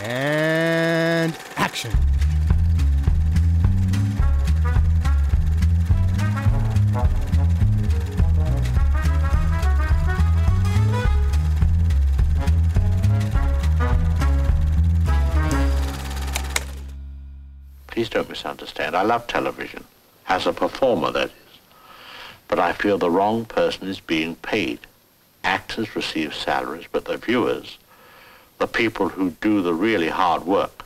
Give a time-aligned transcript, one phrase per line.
[0.00, 1.90] And action.
[17.88, 18.94] Please don't misunderstand.
[18.94, 19.84] I love television.
[20.28, 21.32] As a performer, that is.
[22.46, 24.78] But I feel the wrong person is being paid.
[25.42, 27.78] Actors receive salaries, but the viewers,
[28.58, 30.84] the people who do the really hard work,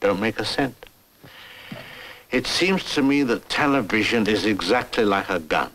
[0.00, 0.74] don't make a cent.
[2.30, 5.70] It seems to me that television is exactly like a gun.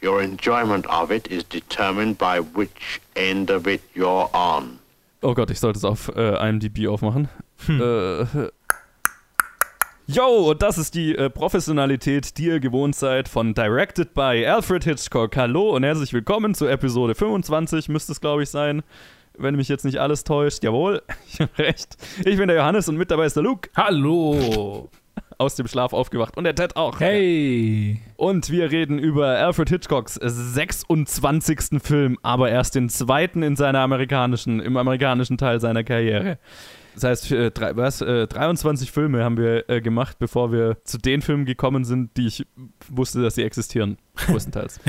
[0.00, 4.78] Your enjoyment of it is determined by which end of it you're on.
[5.22, 7.28] Oh Gott, ich sollte es auf äh, IMDb aufmachen.
[7.68, 8.24] Äh,
[10.06, 14.84] Yo, und das ist die äh, Professionalität, die ihr gewohnt seid von Directed by Alfred
[14.84, 15.36] Hitchcock.
[15.36, 18.84] Hallo und herzlich willkommen zu Episode 25, müsste es glaube ich sein.
[19.38, 20.64] Wenn mich jetzt nicht alles täuscht.
[20.64, 21.96] Jawohl, ich habe recht.
[22.24, 23.70] Ich bin der Johannes und mit dabei ist der Luke.
[23.76, 24.88] Hallo.
[25.38, 26.36] Aus dem Schlaf aufgewacht.
[26.36, 26.98] Und der Ted auch.
[26.98, 28.00] Hey.
[28.16, 31.80] Und wir reden über Alfred Hitchcocks 26.
[31.80, 36.38] Film, aber erst den zweiten in seiner amerikanischen, im amerikanischen Teil seiner Karriere.
[36.94, 40.98] Das heißt, äh, drei, was, äh, 23 Filme haben wir äh, gemacht, bevor wir zu
[40.98, 42.44] den Filmen gekommen sind, die ich
[42.88, 43.98] wusste, dass sie existieren.
[44.16, 44.80] Größtenteils.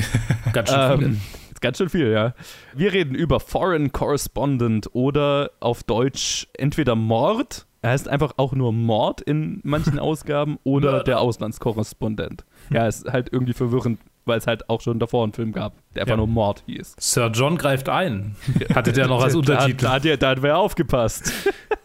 [0.52, 1.08] Ganz schön viel.
[1.08, 1.22] Ähm,
[1.62, 2.34] ganz schön viel, ja.
[2.74, 8.74] Wir reden über Foreign Correspondent oder auf Deutsch entweder Mord, er heißt einfach auch nur
[8.74, 12.44] Mord in manchen Ausgaben oder der Auslandskorrespondent.
[12.72, 14.00] Ja, ist halt irgendwie verwirrend,
[14.30, 16.18] weil es halt auch schon davor einen Film gab, der einfach Ja.
[16.18, 16.96] nur Mord hieß.
[16.98, 18.38] Sir John greift ein.
[18.74, 19.84] Hatte der noch als Da, Untertitel.
[19.86, 21.34] da, hat ja- da hat wer aufgepasst.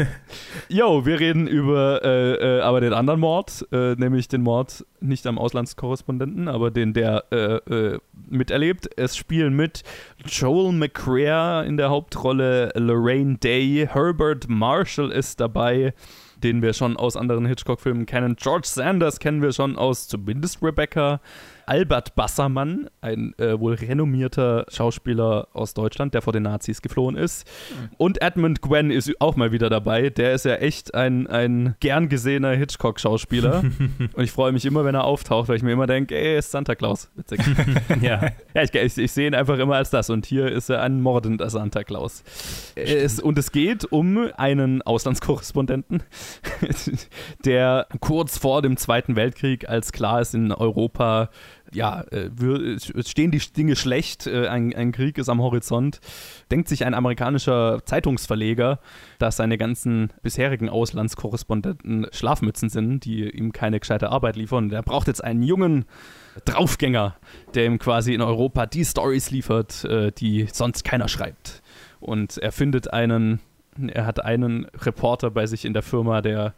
[0.69, 5.27] Jo, wir reden über äh, äh, aber den anderen Mord, äh, nämlich den Mord nicht
[5.27, 7.37] am Auslandskorrespondenten, aber den der äh,
[7.73, 8.89] äh, miterlebt.
[8.97, 9.83] Es spielen mit
[10.27, 15.95] Joel McCrea in der Hauptrolle, Lorraine Day, Herbert Marshall ist dabei,
[16.43, 18.37] den wir schon aus anderen Hitchcock-Filmen kennen.
[18.37, 21.21] George Sanders kennen wir schon aus zumindest Rebecca.
[21.67, 27.47] Albert Bassermann, ein äh, wohl renommierter Schauspieler aus Deutschland, der vor den Nazis geflohen ist.
[27.99, 30.11] Und Edmund Gwen ist auch mal wieder dabei.
[30.11, 33.65] Der ist ja echt ein, ein gern gesehener Hitchcock-Schauspieler.
[34.15, 36.53] Und ich freue mich immer, wenn er auftaucht, weil ich mir immer denke, ey, ist
[36.53, 37.11] Santa Claus.
[37.17, 37.41] Witzig.
[38.01, 38.31] ja.
[38.55, 40.09] Ja, ich, ich, ich sehe ihn einfach immer als das.
[40.09, 42.23] Und hier ist er ein mordender Santa Claus.
[42.77, 46.03] Es, und es geht um einen Auslandskorrespondenten,
[47.45, 51.31] der kurz vor dem Zweiten Weltkrieg, als klar ist, in Europa
[51.73, 56.01] ja, äh, es stehen die Dinge schlecht, äh, ein, ein Krieg ist am Horizont,
[56.51, 58.79] denkt sich ein amerikanischer Zeitungsverleger,
[59.19, 64.65] dass seine ganzen bisherigen Auslandskorrespondenten Schlafmützen sind, die ihm keine gescheite Arbeit liefern.
[64.65, 65.85] Und er braucht jetzt einen jungen
[66.45, 67.17] Draufgänger,
[67.55, 71.63] der ihm quasi in Europa die Stories liefert, äh, die sonst keiner schreibt.
[72.01, 73.41] Und er findet einen,
[73.89, 76.55] er hat einen Reporter bei sich in der Firma, der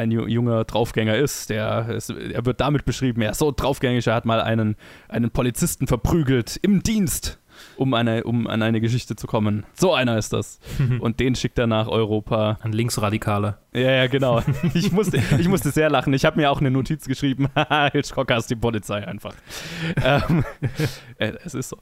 [0.00, 2.00] ein ju- junger Draufgänger ist, der
[2.32, 4.76] er wird damit beschrieben, er ist so draufgängig, er hat mal einen,
[5.08, 7.38] einen Polizisten verprügelt im Dienst,
[7.76, 9.64] um, eine, um an eine Geschichte zu kommen.
[9.74, 10.60] So einer ist das.
[11.00, 12.58] Und den schickt er nach Europa.
[12.62, 13.58] Ein Linksradikaler.
[13.72, 14.42] Ja, ja, genau.
[14.74, 16.12] Ich musste, ich musste sehr lachen.
[16.12, 17.48] Ich habe mir auch eine Notiz geschrieben.
[17.56, 19.34] Haha, Hitchcock ist die Polizei einfach.
[20.04, 20.44] ähm,
[21.18, 21.76] äh, es ist so.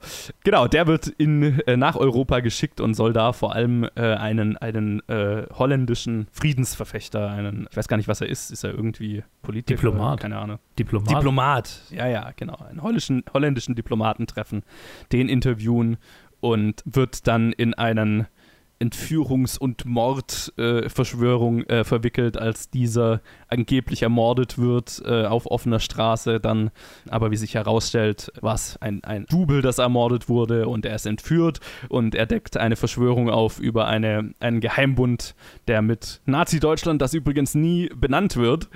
[0.45, 4.57] Genau, der wird in, äh, nach Europa geschickt und soll da vor allem äh, einen,
[4.57, 8.51] einen äh, holländischen Friedensverfechter, einen, ich weiß gar nicht, was er ist.
[8.51, 9.77] Ist er irgendwie Politiker?
[9.77, 10.21] Diplomat.
[10.21, 10.59] Keine Ahnung.
[10.79, 11.11] Diplomat.
[11.11, 12.57] Diplomat, ja, ja, genau.
[12.57, 14.63] Einen holländischen, holländischen Diplomaten treffen,
[15.13, 15.68] den interviewen
[16.41, 18.27] und wird dann in einen
[18.81, 26.39] Entführungs- und Mordverschwörung äh, äh, verwickelt, als dieser angeblich ermordet wird äh, auf offener Straße.
[26.39, 26.71] Dann
[27.09, 31.07] aber, wie sich herausstellt, war es ein, ein Double, das ermordet wurde und er ist
[31.07, 35.35] entführt und er deckt eine Verschwörung auf über eine, einen Geheimbund,
[35.67, 38.69] der mit Nazi-Deutschland, das übrigens nie benannt wird,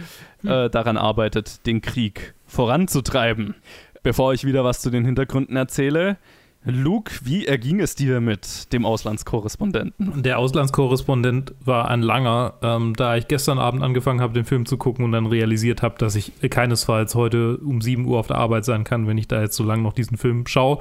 [0.43, 3.55] äh, daran arbeitet, den Krieg voranzutreiben.
[4.03, 6.17] Bevor ich wieder was zu den Hintergründen erzähle,
[6.65, 10.23] Luke, wie erging es dir mit dem Auslandskorrespondenten?
[10.23, 14.77] Der Auslandskorrespondent war ein langer, ähm, da ich gestern Abend angefangen habe, den Film zu
[14.77, 18.65] gucken und dann realisiert habe, dass ich keinesfalls heute um 7 Uhr auf der Arbeit
[18.65, 20.79] sein kann, wenn ich da jetzt so lange noch diesen Film schaue.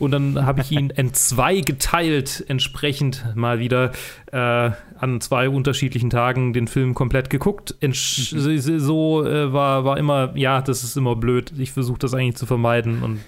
[0.00, 3.92] Und dann habe ich ihn in zwei geteilt, entsprechend mal wieder
[4.32, 7.76] äh, an zwei unterschiedlichen Tagen den Film komplett geguckt.
[7.78, 11.52] Entsch so äh, war, war immer, ja, das ist immer blöd.
[11.58, 13.20] Ich versuche das eigentlich zu vermeiden und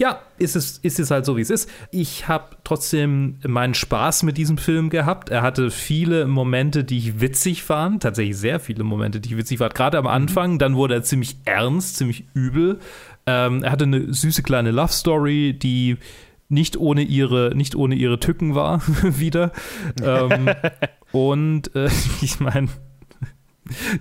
[0.00, 1.70] ja, ist es, ist es halt so, wie es ist.
[1.90, 5.28] Ich habe trotzdem meinen Spaß mit diesem Film gehabt.
[5.28, 8.02] Er hatte viele Momente, die ich witzig fand.
[8.02, 9.74] Tatsächlich sehr viele Momente, die ich witzig fand.
[9.74, 12.78] Gerade am Anfang, dann wurde er ziemlich ernst, ziemlich übel.
[13.26, 15.98] Ähm, er hatte eine süße kleine Love Story, die
[16.48, 19.52] nicht ohne ihre, nicht ohne ihre Tücken war, wieder.
[20.02, 20.50] ähm,
[21.12, 21.88] Und äh,
[22.22, 22.68] ich meine,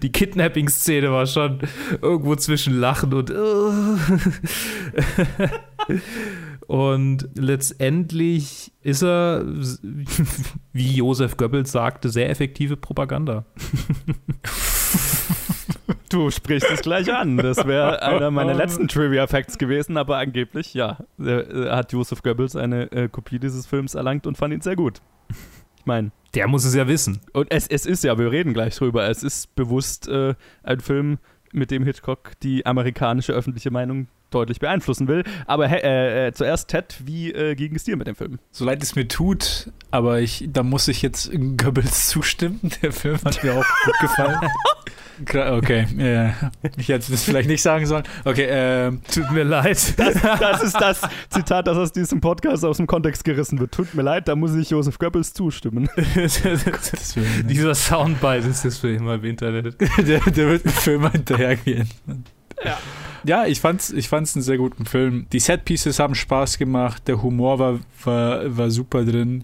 [0.01, 1.59] die Kidnapping-Szene war schon
[2.01, 3.33] irgendwo zwischen Lachen und.
[6.67, 9.45] und letztendlich ist er,
[10.73, 13.45] wie Josef Goebbels sagte, sehr effektive Propaganda.
[16.09, 17.37] Du sprichst es gleich an.
[17.37, 22.91] Das wäre einer meiner letzten Trivia-Facts gewesen, aber angeblich, ja, äh, hat Josef Goebbels eine
[22.91, 25.01] äh, Kopie dieses Films erlangt und fand ihn sehr gut.
[25.79, 26.11] Ich meine.
[26.35, 27.21] Der muss es ja wissen.
[27.33, 31.17] Und es, es ist ja, wir reden gleich drüber, es ist bewusst äh, ein Film,
[31.53, 35.23] mit dem Hitchcock die amerikanische öffentliche Meinung deutlich beeinflussen will.
[35.47, 38.39] Aber äh, äh, zuerst, Ted, wie äh, ging es dir mit dem Film?
[38.51, 42.59] So leid es mir tut, aber ich, da muss ich jetzt Goebbels zustimmen.
[42.81, 44.39] Der Film hat mir auch gut gefallen.
[45.21, 46.29] Okay, äh,
[46.77, 48.03] ich hätte das vielleicht nicht sagen sollen.
[48.25, 49.93] Okay, äh, tut mir leid.
[49.97, 53.73] Das, das, ist das Zitat, das aus diesem Podcast aus dem Kontext gerissen wird.
[53.73, 55.89] Tut mir leid, da muss ich Josef Goebbels zustimmen.
[57.45, 59.75] Dieser Soundbite ist jetzt für immer im Internet.
[59.97, 61.89] der, der wird mir für immer hinterhergehen.
[62.63, 62.77] Ja.
[63.25, 65.27] Ja, ich fand's, ich fand's einen sehr guten Film.
[65.33, 69.43] Die Set-Pieces haben Spaß gemacht, der Humor war, war, war super drin.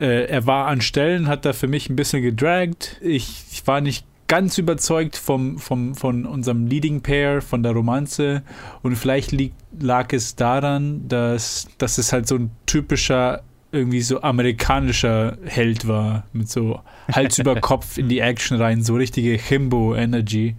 [0.00, 2.98] Äh, er war an Stellen, hat da für mich ein bisschen gedragt.
[3.00, 8.42] Ich, ich war nicht ganz überzeugt vom, vom, von unserem Leading Pair, von der Romanze.
[8.82, 13.42] Und vielleicht liegt, lag es daran, dass, dass es halt so ein typischer,
[13.72, 16.24] irgendwie so amerikanischer Held war.
[16.32, 16.80] Mit so
[17.12, 20.56] Hals über Kopf in die Action rein, so richtige Himbo-Energy.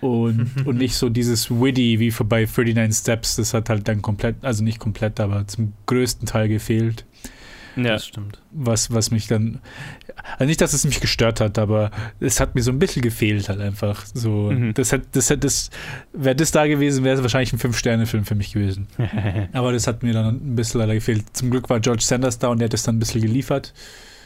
[0.00, 3.36] Und, und nicht so dieses Witty wie bei 39 Steps.
[3.36, 7.04] Das hat halt dann komplett, also nicht komplett, aber zum größten Teil gefehlt.
[7.84, 8.40] Ja, das stimmt.
[8.50, 9.60] Was, was mich dann,
[10.32, 11.90] also nicht, dass es mich gestört hat, aber
[12.20, 14.04] es hat mir so ein bisschen gefehlt halt einfach.
[14.14, 14.74] So, mhm.
[14.74, 15.70] das hat, das hat, das,
[16.12, 18.88] wäre das da gewesen, wäre es wahrscheinlich ein Fünf-Sterne-Film für mich gewesen.
[19.52, 21.24] aber das hat mir dann ein bisschen leider gefehlt.
[21.36, 23.72] Zum Glück war George Sanders da und der hat das dann ein bisschen geliefert.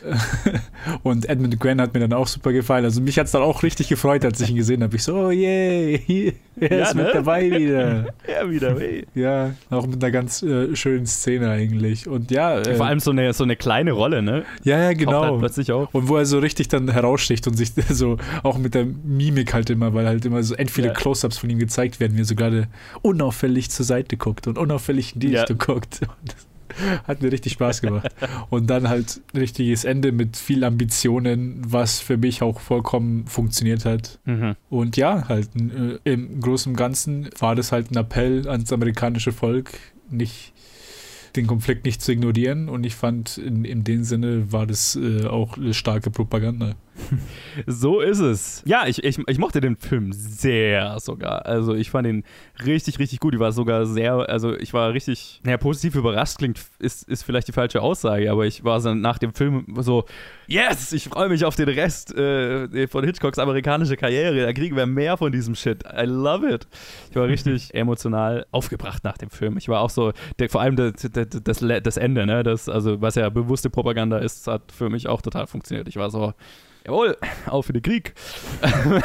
[1.02, 2.84] Und Edmund Gwen hat mir dann auch super gefallen.
[2.84, 4.96] Also mich hat es dann auch richtig gefreut, als ich ihn gesehen habe.
[4.96, 7.04] Ich so, oh yay, er ja, ist ne?
[7.04, 8.06] mit dabei wieder.
[8.28, 9.06] ja, wieder, hey.
[9.14, 12.08] Ja, auch mit einer ganz äh, schönen Szene eigentlich.
[12.08, 12.58] Und ja.
[12.58, 14.44] Äh, Vor allem so eine, so eine kleine Rolle, ne?
[14.64, 15.22] Ja, ja, genau.
[15.22, 15.93] Halt plötzlich auch.
[15.93, 19.70] Und wo er so richtig dann heraussticht und sich so auch mit der Mimik halt
[19.70, 20.94] immer, weil halt immer so entweder ja.
[20.94, 22.69] Close-Ups von ihm gezeigt werden, wie er so gerade
[23.02, 26.00] unauffällig zur Seite guckt und unauffällig in die Richtung guckt.
[26.02, 26.34] Und
[27.04, 28.14] Hat mir richtig Spaß gemacht.
[28.50, 34.19] Und dann halt richtiges Ende mit viel Ambitionen, was für mich auch vollkommen funktioniert hat.
[34.24, 34.56] Mhm.
[34.70, 39.32] Und ja, halt äh, im Großen und Ganzen war das halt ein Appell ans amerikanische
[39.32, 39.72] Volk,
[40.10, 40.52] nicht
[41.36, 42.69] den Konflikt nicht zu ignorieren.
[42.69, 46.75] Und ich fand, in, in dem Sinne war das äh, auch eine starke Propaganda.
[47.66, 48.62] So ist es.
[48.64, 51.46] Ja, ich, ich, ich mochte den Film sehr sogar.
[51.46, 52.24] Also ich fand ihn
[52.64, 53.34] richtig, richtig gut.
[53.34, 57.48] Ich war sogar sehr, also ich war richtig, naja, positiv überrascht klingt, ist, ist vielleicht
[57.48, 60.04] die falsche Aussage, aber ich war so nach dem Film so,
[60.46, 64.42] yes, ich freue mich auf den Rest äh, von Hitchcocks amerikanische Karriere.
[64.42, 65.84] Da kriegen wir mehr von diesem Shit.
[65.84, 66.66] I love it.
[67.10, 69.56] Ich war richtig emotional aufgebracht nach dem Film.
[69.58, 73.14] Ich war auch so, der, vor allem das, das, das Ende, ne, das, also was
[73.14, 75.88] ja bewusste Propaganda ist, hat für mich auch total funktioniert.
[75.88, 76.32] Ich war so,
[76.84, 78.14] jawohl, auf für den Krieg.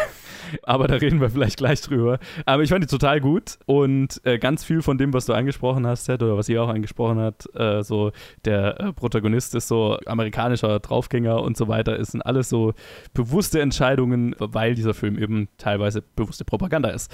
[0.64, 2.20] Aber da reden wir vielleicht gleich drüber.
[2.46, 5.86] Aber ich fand die total gut und äh, ganz viel von dem, was du angesprochen
[5.86, 8.12] hast, Ted, oder was ihr auch angesprochen habt, äh, so
[8.46, 12.74] der äh, Protagonist ist so amerikanischer Draufgänger und so weiter, ist sind alles so
[13.14, 17.14] bewusste Entscheidungen, weil dieser Film eben teilweise bewusste Propaganda ist.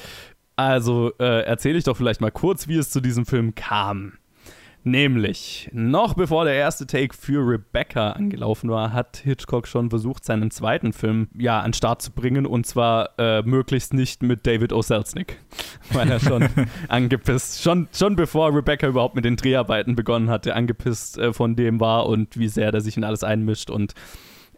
[0.56, 4.14] Also äh, erzähle ich doch vielleicht mal kurz, wie es zu diesem Film kam.
[4.86, 10.52] Nämlich, noch bevor der erste Take für Rebecca angelaufen war, hat Hitchcock schon versucht, seinen
[10.52, 14.82] zweiten Film ja an Start zu bringen und zwar äh, möglichst nicht mit David O.
[14.82, 15.40] Selznick,
[15.94, 16.50] weil er schon
[16.90, 21.80] angepisst, schon, schon bevor Rebecca überhaupt mit den Dreharbeiten begonnen hatte, angepisst äh, von dem
[21.80, 23.94] war und wie sehr der sich in alles einmischt und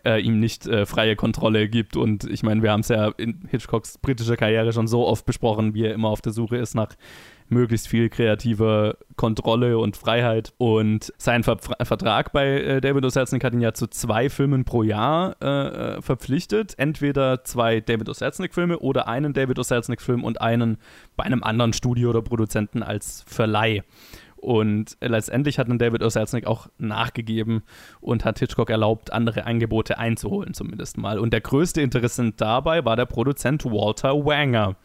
[0.06, 1.98] äh, ihm nicht äh, freie Kontrolle gibt.
[1.98, 5.76] Und ich meine, wir haben es ja in Hitchcocks britischer Karriere schon so oft besprochen,
[5.76, 6.96] wie er immer auf der Suche ist nach
[7.48, 10.54] möglichst viel kreative Kontrolle und Freiheit.
[10.58, 13.10] Und sein Ver Vertrag bei äh, David O.
[13.10, 15.48] Hat ihn ja zu zwei Filmen pro Jahr äh,
[15.98, 16.74] äh verpflichtet.
[16.78, 18.14] Entweder zwei David O.
[18.14, 19.64] Selznick-Filme oder einen David O.
[19.64, 20.78] Selznick-Film und einen
[21.16, 23.84] bei einem anderen Studio oder Produzenten als Verleih.
[24.46, 26.10] Und letztendlich hat dann David O.
[26.46, 27.64] Auch nachgegeben
[28.00, 31.18] und hat Hitchcock erlaubt, andere Angebote einzuholen, zumindest mal.
[31.18, 34.76] Und der größte Interessent dabei war der Produzent Walter Wanger.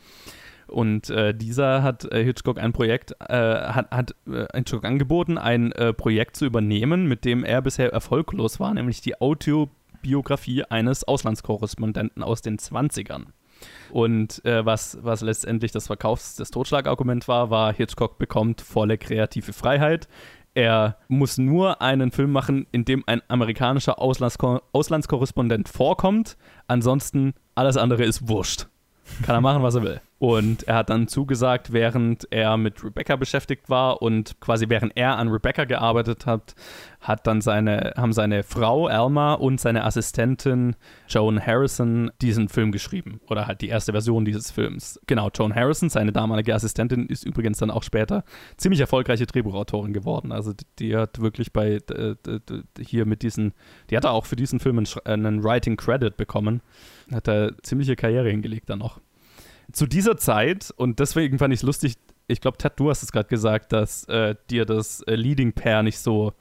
[0.70, 5.72] Und äh, dieser hat äh, Hitchcock ein Projekt, äh, hat, hat äh, Hitchcock angeboten, ein
[5.72, 12.22] äh, Projekt zu übernehmen, mit dem er bisher erfolglos war, nämlich die Autobiografie eines Auslandskorrespondenten
[12.22, 13.26] aus den 20ern.
[13.90, 19.52] Und äh, was, was letztendlich das Verkaufs-, das Totschlagargument war, war, Hitchcock bekommt volle kreative
[19.52, 20.08] Freiheit.
[20.54, 26.36] Er muss nur einen Film machen, in dem ein amerikanischer Auslandsko Auslandskorrespondent vorkommt.
[26.66, 28.66] Ansonsten alles andere ist wurscht.
[29.22, 30.00] Kann er machen, was er will.
[30.20, 35.16] Und er hat dann zugesagt, während er mit Rebecca beschäftigt war und quasi während er
[35.16, 36.54] an Rebecca gearbeitet hat,
[37.00, 40.76] hat dann seine, haben seine Frau Alma und seine Assistentin
[41.08, 43.22] Joan Harrison diesen Film geschrieben.
[43.30, 45.00] Oder halt die erste Version dieses Films.
[45.06, 48.22] Genau, Joan Harrison, seine damalige Assistentin, ist übrigens dann auch später
[48.58, 50.32] ziemlich erfolgreiche Drehbuchautorin geworden.
[50.32, 51.78] Also die hat wirklich bei
[52.78, 53.54] hier mit diesen,
[53.88, 56.60] die hat auch für diesen Film einen Writing Credit bekommen.
[57.10, 59.00] Hat da ziemliche Karriere hingelegt dann noch
[59.72, 61.94] zu dieser Zeit, und deswegen fand ich es lustig,
[62.26, 65.82] ich glaube, Ted, du hast es gerade gesagt, dass äh, dir das äh, Leading Pair
[65.82, 66.32] nicht so,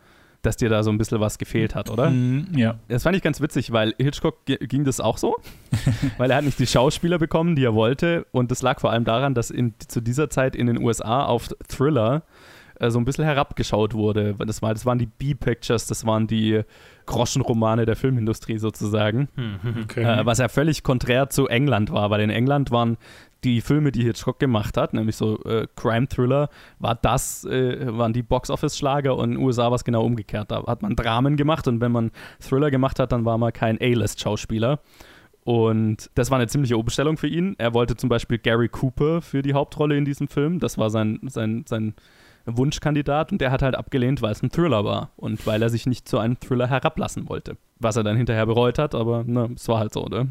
[0.41, 2.09] dass dir da so ein bisschen was gefehlt hat, oder?
[2.11, 2.79] Mm, ja.
[2.87, 5.35] Das fand ich ganz witzig, weil Hitchcock ging das auch so,
[6.17, 9.03] weil er hat nicht die Schauspieler bekommen, die er wollte, und das lag vor allem
[9.03, 12.23] daran, dass in, zu dieser Zeit in den USA auf Thriller
[12.79, 14.35] äh, so ein bisschen herabgeschaut wurde.
[14.45, 16.61] Das, war, das waren die B-Pictures, das waren die
[17.05, 19.29] Groschenromane der Filmindustrie sozusagen.
[19.35, 20.03] Hm, okay.
[20.03, 22.97] Äh, was ja völlig konträr zu England war, weil in England waren
[23.43, 28.23] die Filme, die Hitchcock gemacht hat, nämlich so äh, Crime-Thriller, war das, äh, waren die
[28.23, 30.51] Box-Office-Schlager und in den USA war es genau umgekehrt.
[30.51, 33.79] Da hat man Dramen gemacht und wenn man Thriller gemacht hat, dann war man kein
[33.81, 34.79] A-List-Schauspieler.
[35.45, 37.55] Und das war eine ziemliche Umstellung für ihn.
[37.57, 40.59] Er wollte zum Beispiel Gary Cooper für die Hauptrolle in diesem Film.
[40.59, 41.95] Das war sein, sein, sein
[42.57, 45.85] Wunschkandidat und der hat halt abgelehnt, weil es ein Thriller war und weil er sich
[45.85, 47.57] nicht zu einem Thriller herablassen wollte.
[47.79, 50.29] Was er dann hinterher bereut hat, aber ne, es war halt so, ne?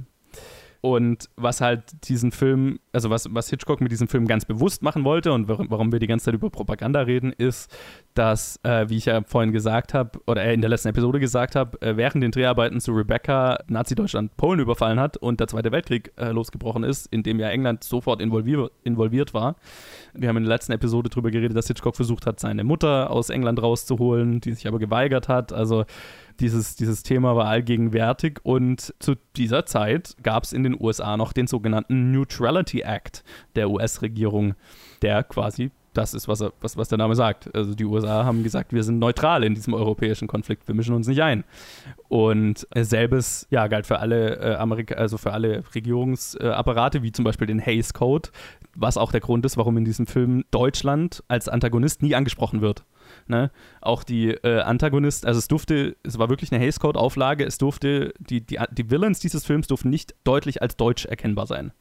[0.80, 5.04] Und was halt diesen Film, also was, was Hitchcock mit diesem Film ganz bewusst machen
[5.04, 7.75] wollte und warum, wir die ganze Zeit über Propaganda reden, ist,
[8.14, 11.80] dass, äh, wie ich ja vorhin gesagt habe, oder in der letzten Episode gesagt habe,
[11.83, 16.30] äh, während den Dreharbeiten zu Rebecca Nazi-Deutschland Polen überfallen hat und der Zweite Weltkrieg äh,
[16.30, 19.57] losgebrochen ist, in dem ja England sofort involvier involviert war.
[20.14, 23.30] Wir haben in der letzten Episode darüber geredet, dass Hitchcock versucht hat, seine Mutter aus
[23.30, 25.52] England rauszuholen, die sich aber geweigert hat.
[25.52, 25.85] Also
[26.40, 31.33] dieses, dieses Thema war allgegenwärtig und zu dieser Zeit gab es in den USA noch
[31.33, 34.54] den sogenannten Neutrality Act der US-Regierung,
[35.02, 37.52] der quasi das ist, was, er, was, was der Name sagt.
[37.54, 41.09] Also die USA haben gesagt, wir sind neutral in diesem europäischen Konflikt, wir mischen uns
[41.09, 41.45] nicht ein.
[42.09, 47.47] Und selbes ja, galt für alle äh, Amerika also für alle Regierungsapparate, wie zum Beispiel
[47.47, 48.30] den Hays Code,
[48.76, 52.85] was auch der Grund ist, warum in diesem Film Deutschland als Antagonist nie angesprochen wird.
[53.26, 53.50] Ne?
[53.80, 58.12] Auch die äh, Antagonist, also es durfte, es war wirklich eine Hays Code-Auflage, es durfte,
[58.21, 61.73] die, die, die Villains dieses Films durften nicht deutlich als deutsch erkennbar sein.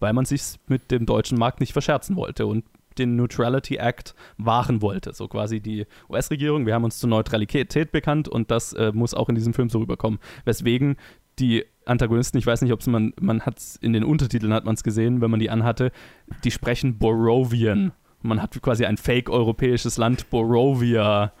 [0.00, 2.64] Weil man sich mit dem deutschen Markt nicht verscherzen wollte und
[2.98, 5.12] den Neutrality Act wahren wollte.
[5.12, 9.28] So quasi die US-Regierung, wir haben uns zur Neutralität bekannt und das äh, muss auch
[9.28, 10.18] in diesem Film so rüberkommen.
[10.44, 10.96] Weswegen
[11.38, 14.74] die Antagonisten, ich weiß nicht, ob es man, man hat in den Untertiteln hat man
[14.74, 15.92] es gesehen, wenn man die anhatte,
[16.44, 17.92] die sprechen Borovian.
[18.20, 21.32] Man hat quasi ein fake-europäisches Land, Borovia,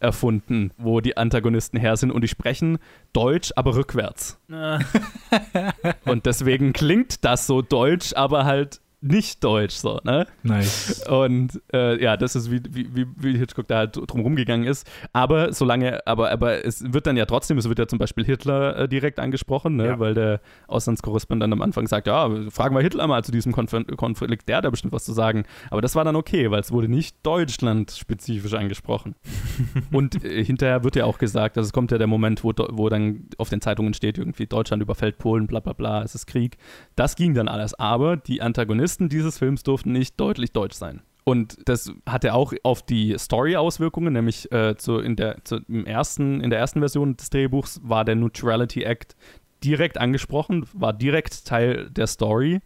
[0.00, 2.78] erfunden, wo die Antagonisten her sind und die sprechen
[3.12, 4.38] Deutsch, aber rückwärts.
[6.04, 10.26] und deswegen klingt das so deutsch, aber halt nicht deutsch, so, ne?
[10.42, 11.06] Nice.
[11.08, 14.86] Und äh, ja, das ist, wie, wie, wie Hitchcock da halt drum rumgegangen ist.
[15.12, 18.76] Aber solange, aber, aber es wird dann ja trotzdem, es wird ja zum Beispiel Hitler
[18.76, 19.86] äh, direkt angesprochen, ne?
[19.86, 19.98] Ja.
[19.98, 24.48] weil der Auslandskorrespondent am Anfang sagt, ja, fragen wir Hitler mal zu diesem Konf Konflikt,
[24.48, 25.44] der hat da bestimmt was zu sagen.
[25.70, 29.14] Aber das war dann okay, weil es wurde nicht Deutschland-spezifisch angesprochen.
[29.92, 32.88] Und äh, hinterher wird ja auch gesagt, also es kommt ja der Moment, wo, wo
[32.88, 36.58] dann auf den Zeitungen steht, irgendwie Deutschland überfällt Polen, bla bla bla, es ist Krieg.
[36.96, 37.72] Das ging dann alles.
[37.74, 41.02] Aber die Antagonisten Protagonisten dieses Films durften nicht deutlich deutsch sein.
[41.24, 45.86] Und das hatte auch auf die Story Auswirkungen, nämlich äh, zu, in, der, zu, im
[45.86, 49.14] ersten, in der ersten Version des Drehbuchs war der Neutrality Act
[49.62, 52.60] direkt angesprochen, war direkt Teil der Story.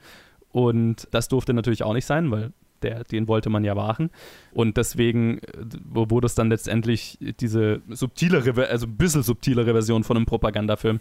[0.50, 2.52] Und das durfte natürlich auch nicht sein, weil
[2.82, 4.10] der, den wollte man ja wahren.
[4.52, 5.42] Und deswegen äh,
[5.84, 11.00] wurde es dann letztendlich diese subtilere, also ein bisschen subtilere Version von einem Propagandafilm,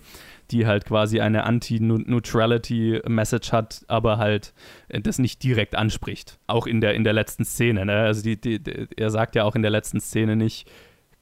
[0.52, 4.54] die halt quasi eine Anti-Neutrality-Message hat, aber halt
[4.90, 6.40] äh, das nicht direkt anspricht.
[6.48, 7.86] Auch in der, in der letzten Szene.
[7.86, 7.94] Ne?
[7.94, 8.60] Also die, die,
[8.96, 10.70] er sagt ja auch in der letzten Szene nicht,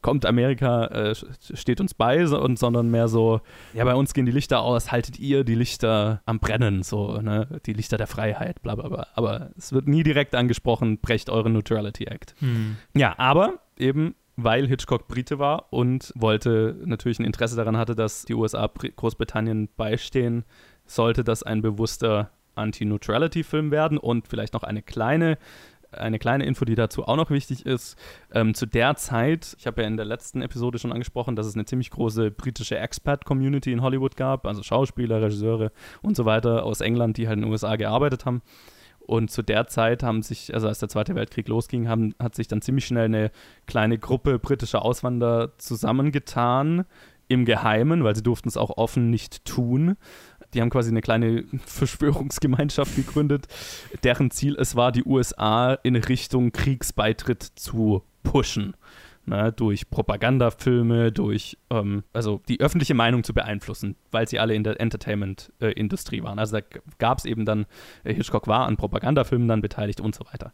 [0.01, 1.15] kommt Amerika, äh,
[1.53, 3.41] steht uns bei, so, und, sondern mehr so,
[3.74, 7.48] ja, bei uns gehen die Lichter aus, haltet ihr die Lichter am Brennen, so, ne,
[7.65, 9.08] die Lichter der Freiheit, bla bla bla.
[9.13, 12.36] Aber es wird nie direkt angesprochen, brecht euren Neutrality Act.
[12.39, 12.77] Hm.
[12.96, 18.24] Ja, aber eben weil Hitchcock Brite war und wollte natürlich ein Interesse daran hatte, dass
[18.24, 20.46] die USA Großbritannien beistehen,
[20.86, 25.38] sollte das ein bewusster Anti-Neutrality-Film werden und vielleicht noch eine kleine
[25.91, 27.98] eine kleine Info, die dazu auch noch wichtig ist.
[28.33, 31.55] Ähm, zu der Zeit, ich habe ja in der letzten Episode schon angesprochen, dass es
[31.55, 35.71] eine ziemlich große britische Expat-Community in Hollywood gab, also Schauspieler, Regisseure
[36.01, 38.41] und so weiter aus England, die halt in den USA gearbeitet haben.
[39.00, 42.48] Und zu der Zeit haben sich, also als der Zweite Weltkrieg losging, haben, hat sich
[42.48, 43.31] dann ziemlich schnell eine
[43.65, 46.86] kleine Gruppe britischer Auswanderer zusammengetan,
[47.31, 49.95] im Geheimen, weil sie durften es auch offen nicht tun.
[50.53, 53.48] Die haben quasi eine kleine Verschwörungsgemeinschaft gegründet,
[54.03, 58.75] deren Ziel es war, die USA in Richtung Kriegsbeitritt zu pushen.
[59.27, 64.63] Ne, durch Propagandafilme, durch ähm, also die öffentliche Meinung zu beeinflussen, weil sie alle in
[64.63, 66.39] der Entertainment-Industrie waren.
[66.39, 66.65] Also da
[66.98, 67.67] gab es eben dann,
[68.03, 70.53] äh, Hitchcock war an Propagandafilmen dann beteiligt und so weiter.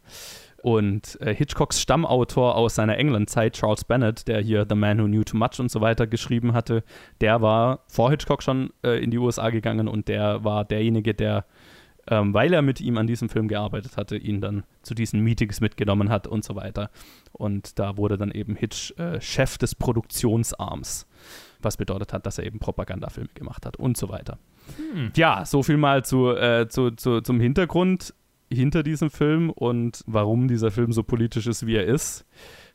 [0.62, 5.22] Und äh, Hitchcocks Stammautor aus seiner England-Zeit, Charles Bennett, der hier The Man Who Knew
[5.22, 6.82] Too Much und so weiter geschrieben hatte,
[7.20, 11.44] der war vor Hitchcock schon äh, in die USA gegangen und der war derjenige, der,
[12.08, 15.60] ähm, weil er mit ihm an diesem Film gearbeitet hatte, ihn dann zu diesen Meetings
[15.60, 16.90] mitgenommen hat und so weiter.
[17.30, 21.06] Und da wurde dann eben Hitch äh, Chef des Produktionsarms,
[21.62, 24.38] was bedeutet hat, dass er eben Propagandafilme gemacht hat und so weiter.
[24.76, 25.12] Hm.
[25.14, 28.12] Ja, so viel mal zu, äh, zu, zu, zum Hintergrund
[28.52, 32.24] hinter diesem Film und warum dieser Film so politisch ist, wie er ist.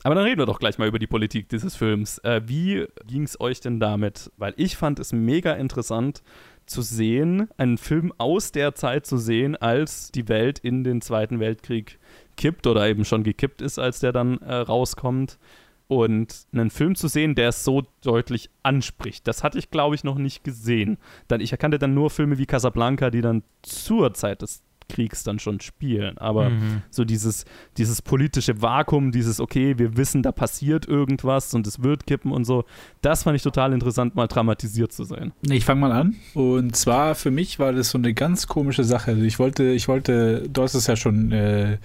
[0.02, 2.18] Aber dann reden wir doch gleich mal über die Politik dieses Films.
[2.18, 4.30] Äh, wie ging es euch denn damit?
[4.36, 6.22] Weil ich fand es mega interessant
[6.66, 11.40] zu sehen, einen Film aus der Zeit zu sehen, als die Welt in den Zweiten
[11.40, 11.98] Weltkrieg
[12.36, 15.38] kippt oder eben schon gekippt ist, als der dann äh, rauskommt.
[15.86, 20.02] Und einen Film zu sehen, der es so deutlich anspricht, das hatte ich, glaube ich,
[20.02, 20.96] noch nicht gesehen.
[21.28, 25.38] Dann, ich erkannte dann nur Filme wie Casablanca, die dann zur Zeit des Kriegs dann
[25.38, 26.18] schon spielen.
[26.18, 26.82] Aber mhm.
[26.90, 27.44] so dieses,
[27.76, 32.44] dieses politische Vakuum, dieses, okay, wir wissen, da passiert irgendwas und es wird kippen und
[32.44, 32.64] so,
[33.02, 35.32] das fand ich total interessant, mal dramatisiert zu sein.
[35.42, 36.14] Ich fange mal an.
[36.34, 39.12] Und zwar für mich war das so eine ganz komische Sache.
[39.12, 41.78] Also ich wollte, ich wollte, du hast es ja schon äh,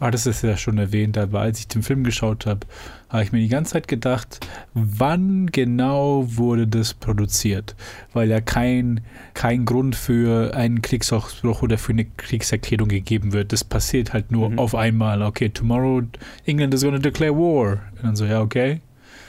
[0.00, 2.66] hattest es ja schon erwähnt, aber als ich den Film geschaut habe,
[3.08, 7.76] habe ich mir die ganze Zeit gedacht, wann genau wurde das produziert?
[8.12, 9.00] Weil ja kein,
[9.34, 13.52] kein Grund für einen Kriegsausbruch oder für eine Kriegserklärung gegeben wird.
[13.52, 14.58] Das passiert halt nur mhm.
[14.58, 15.22] auf einmal.
[15.22, 16.02] Okay, tomorrow
[16.44, 17.78] England is going to declare war.
[17.96, 18.80] Und dann so, ja, okay.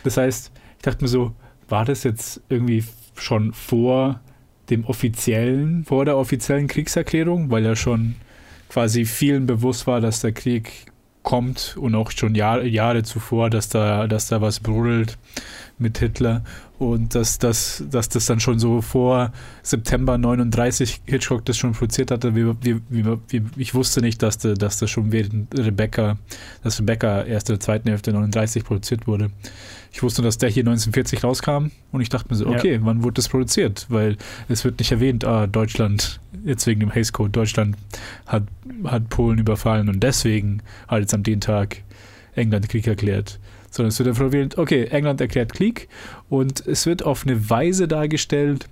[0.04, 1.34] Das heißt, ich dachte mir so,
[1.70, 2.84] war das jetzt irgendwie
[3.16, 4.20] schon vor
[4.70, 8.16] dem offiziellen, vor der offiziellen Kriegserklärung, weil ja schon
[8.70, 10.92] quasi vielen bewusst war, dass der Krieg
[11.24, 15.18] kommt und auch schon Jahr, Jahre zuvor, dass da, dass da was brodelt
[15.78, 16.44] mit Hitler
[16.78, 22.12] und dass, dass, dass das dann schon so vor September 39 Hitchcock das schon produziert
[22.12, 22.36] hatte.
[22.36, 26.18] Wie, wie, wie, ich wusste nicht, dass, de, dass das schon während Rebecca,
[26.64, 29.32] dass Rebecca erst in der zweiten Hälfte 39 produziert wurde.
[29.96, 32.80] Ich wusste, dass der hier 1940 rauskam und ich dachte mir so, okay, ja.
[32.82, 33.86] wann wurde das produziert?
[33.88, 34.18] Weil
[34.50, 37.78] es wird nicht erwähnt, ah, Deutschland, jetzt wegen dem Hays Code, Deutschland
[38.26, 38.44] hat,
[38.84, 41.78] hat Polen überfallen und deswegen hat jetzt am den Tag
[42.34, 43.40] England Krieg erklärt.
[43.72, 45.88] Sondern es wird einfach erwähnt, okay, England erklärt Krieg
[46.28, 48.68] und es wird auf eine Weise dargestellt,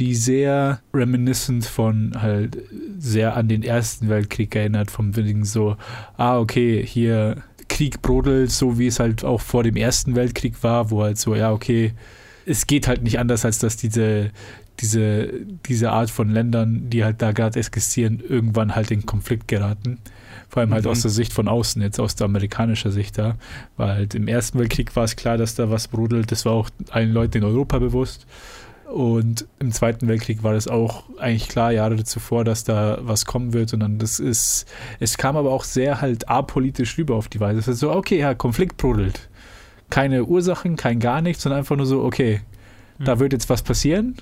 [0.00, 2.58] die sehr reminiscent von halt
[2.98, 5.76] sehr an den Ersten Weltkrieg erinnert, vom wegen so,
[6.16, 7.44] ah, okay, hier
[7.78, 11.36] Krieg brodelt, so wie es halt auch vor dem Ersten Weltkrieg war, wo halt so,
[11.36, 11.92] ja, okay,
[12.44, 14.32] es geht halt nicht anders, als dass diese,
[14.80, 15.32] diese,
[15.64, 19.98] diese Art von Ländern, die halt da gerade existieren, irgendwann halt in Konflikt geraten.
[20.48, 20.90] Vor allem halt mhm.
[20.90, 23.36] aus der Sicht von außen, jetzt aus der amerikanischen Sicht da.
[23.76, 26.32] Weil halt im Ersten Weltkrieg war es klar, dass da was brodelt.
[26.32, 28.26] Das war auch allen Leuten in Europa bewusst.
[28.92, 33.52] Und im Zweiten Weltkrieg war das auch eigentlich klar, Jahre zuvor, dass da was kommen
[33.52, 33.74] wird.
[33.74, 34.66] Und dann das ist,
[34.98, 37.60] es kam aber auch sehr halt apolitisch rüber auf die Weise.
[37.60, 39.28] Es ist so, okay, ja, Konflikt brodelt.
[39.90, 42.40] Keine Ursachen, kein gar nichts, sondern einfach nur so, okay,
[42.98, 43.04] mhm.
[43.04, 44.16] da wird jetzt was passieren.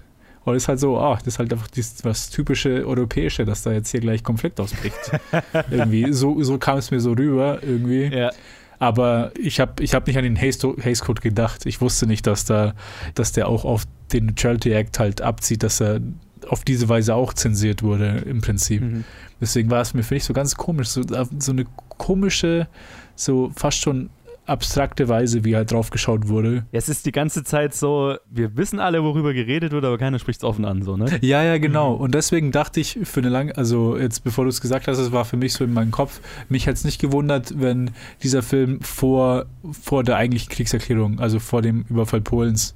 [0.44, 3.62] Und es ist halt so, ah, das ist halt einfach das, was typische Europäische, dass
[3.62, 4.96] da jetzt hier gleich Konflikt ausbricht.
[5.70, 8.04] irgendwie, so, so kam es mir so rüber, irgendwie.
[8.04, 8.30] Ja.
[8.78, 11.66] Aber ich habe ich hab nicht an den Haze Code gedacht.
[11.66, 12.74] Ich wusste nicht, dass da,
[13.14, 16.00] dass der auch auf den Neutrality Act halt abzieht, dass er
[16.48, 18.82] auf diese Weise auch zensiert wurde im Prinzip.
[18.82, 19.04] Mhm.
[19.40, 22.68] Deswegen war es mir, finde ich, so ganz komisch, so, so eine komische,
[23.14, 24.10] so fast schon
[24.46, 26.64] abstrakte Weise, wie halt drauf geschaut wurde.
[26.72, 30.40] Es ist die ganze Zeit so, wir wissen alle, worüber geredet wird, aber keiner spricht
[30.40, 31.18] es offen an, so, ne?
[31.20, 31.94] Ja, ja, genau.
[31.94, 32.00] Mhm.
[32.00, 35.12] Und deswegen dachte ich für eine lange, also jetzt bevor du es gesagt hast, es
[35.12, 37.90] war für mich so in meinem Kopf, mich hätte es nicht gewundert, wenn
[38.22, 39.46] dieser Film vor,
[39.82, 42.74] vor der eigentlichen Kriegserklärung, also vor dem Überfall Polens,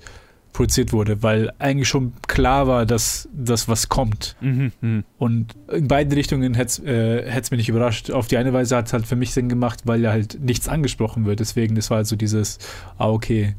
[0.52, 4.36] produziert wurde, weil eigentlich schon klar war, dass das was kommt.
[4.40, 5.02] Mhm, mh.
[5.18, 8.10] Und in beiden Richtungen hätte es äh, mich nicht überrascht.
[8.10, 10.68] Auf die eine Weise hat es halt für mich Sinn gemacht, weil ja halt nichts
[10.68, 11.40] angesprochen wird.
[11.40, 12.58] Deswegen, das war halt so dieses,
[12.98, 13.54] ah, okay,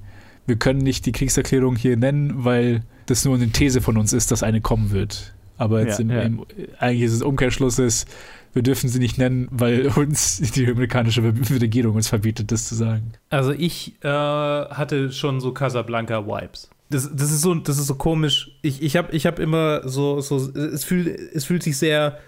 [0.46, 4.32] wir können nicht die Kriegserklärung hier nennen, weil das nur eine These von uns ist,
[4.32, 5.34] dass eine kommen wird.
[5.58, 6.22] Aber jetzt ja, im, ja.
[6.22, 6.46] Im,
[6.80, 8.08] eigentlich ist es Umkehrschluss ist,
[8.54, 13.14] wir dürfen sie nicht nennen, weil uns die amerikanische Regierung uns verbietet, das zu sagen.
[13.30, 18.52] Also ich äh, hatte schon so Casablanca-Vibes das, das, ist so, das ist so komisch.
[18.62, 22.20] Ich, ich habe ich hab immer so, so es, fühlt, es fühlt sich sehr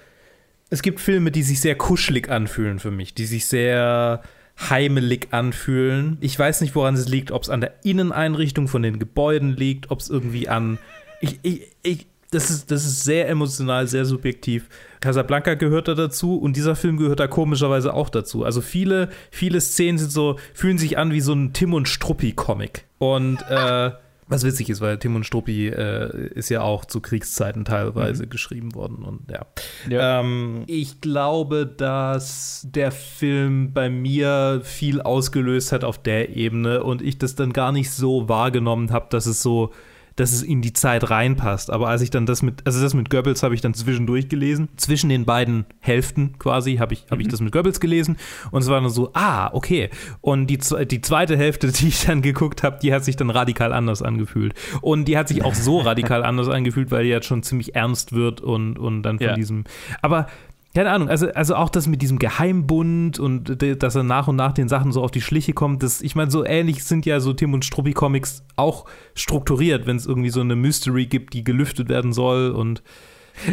[0.74, 4.24] es gibt Filme, die sich sehr kuschelig anfühlen für mich, die sich sehr
[4.60, 6.18] heimelig anfühlen.
[6.20, 9.92] Ich weiß nicht, woran es liegt, ob es an der Inneneinrichtung von den Gebäuden liegt,
[9.92, 10.80] ob es irgendwie an.
[11.22, 14.68] Ich, ich, ich, das, ist, das ist sehr emotional, sehr subjektiv.
[15.00, 18.44] Casablanca gehört da dazu und dieser Film gehört da komischerweise auch dazu.
[18.44, 22.86] Also viele, viele Szenen sind so, fühlen sich an wie so ein Tim und Struppi-Comic.
[22.98, 23.92] Und äh,
[24.28, 28.30] was witzig ist, weil Tim und Struppi äh, ist ja auch zu Kriegszeiten teilweise mhm.
[28.30, 29.46] geschrieben worden und ja.
[29.90, 30.20] ja.
[30.20, 37.02] Ähm, ich glaube, dass der Film bei mir viel ausgelöst hat auf der Ebene und
[37.02, 39.72] ich das dann gar nicht so wahrgenommen habe, dass es so
[40.16, 41.72] dass es in die Zeit reinpasst.
[41.72, 44.70] Aber als ich dann das mit, also das mit Goebbels habe ich dann zwischendurch gelesen.
[44.78, 47.32] Zwischen den beiden Hälften quasi habe ich, hab ich mhm.
[47.32, 48.18] das mit Goebbels gelesen.
[48.52, 49.90] Und es war dann so, ah, okay.
[50.22, 53.74] Und die, die zweite Hälfte, die ich dann geguckt habe, die hat sich dann radikal
[53.74, 54.54] anders angefühlt.
[54.82, 58.14] Und die hat sich auch so radikal anders angefühlt, weil die jetzt schon ziemlich ernst
[58.14, 59.34] wird und, und dann von ja.
[59.34, 59.64] diesem.
[60.02, 60.28] Aber
[60.74, 64.54] keine Ahnung, also, also auch das mit diesem Geheimbund und dass er nach und nach
[64.54, 67.34] den Sachen so auf die Schliche kommt, das, ich meine, so ähnlich sind ja so
[67.34, 71.90] Tim und Struppi Comics auch strukturiert, wenn es irgendwie so eine Mystery gibt, die gelüftet
[71.90, 72.82] werden soll und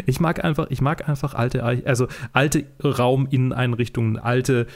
[0.07, 4.67] ich mag einfach, ich mag einfach alte, also alte Rauminneneinrichtungen, alte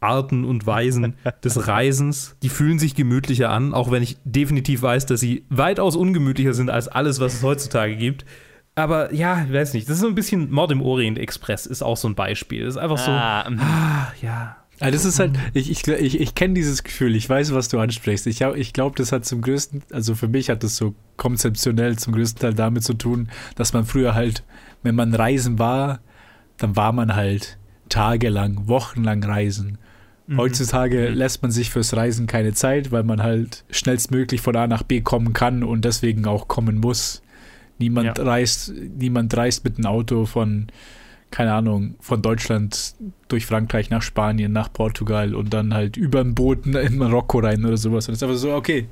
[0.00, 5.06] Arten und Weisen des Reisens, die fühlen sich gemütlicher an, auch wenn ich definitiv weiß,
[5.06, 8.24] dass sie weitaus ungemütlicher sind als alles, was es heutzutage gibt.
[8.74, 9.88] Aber ja, ich weiß nicht.
[9.88, 12.64] Das ist so ein bisschen Mord im Orient Express, ist auch so ein Beispiel.
[12.64, 13.10] Das ist einfach so.
[13.10, 13.60] Ah, mhm.
[13.60, 14.56] ah ja.
[14.80, 17.78] Also das ist halt, ich, ich, ich, ich kenne dieses Gefühl, ich weiß, was du
[17.78, 18.26] ansprichst.
[18.26, 22.14] Ich, ich glaube, das hat zum größten, also für mich hat das so konzeptionell zum
[22.14, 24.42] größten Teil damit zu tun, dass man früher halt,
[24.82, 26.00] wenn man reisen war,
[26.56, 27.58] dann war man halt
[27.90, 29.78] tagelang, wochenlang reisen.
[30.26, 30.38] Mhm.
[30.38, 31.16] Heutzutage mhm.
[31.16, 35.00] lässt man sich fürs Reisen keine Zeit, weil man halt schnellstmöglich von A nach B
[35.00, 37.22] kommen kann und deswegen auch kommen muss.
[37.82, 38.24] Niemand ja.
[38.24, 40.68] reist, niemand reist mit einem Auto von,
[41.32, 42.94] keine Ahnung, von Deutschland
[43.26, 47.64] durch Frankreich nach Spanien, nach Portugal und dann halt über ein Boot in Marokko rein
[47.64, 48.06] oder sowas.
[48.06, 48.86] Und es ist einfach so, okay,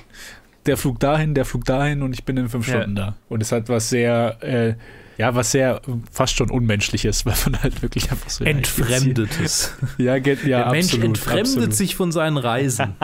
[0.66, 2.74] der Flug dahin, der Flug dahin und ich bin in fünf ja.
[2.74, 3.16] Stunden da.
[3.29, 4.74] Und es hat was sehr, äh,
[5.16, 8.44] ja, was sehr fast schon Unmenschliches, weil man halt wirklich einfach so.
[8.44, 9.76] Entfremdetes.
[9.98, 11.74] ja, ja, Der Mensch absolut, entfremdet absolut.
[11.74, 12.94] sich von seinen Reisen.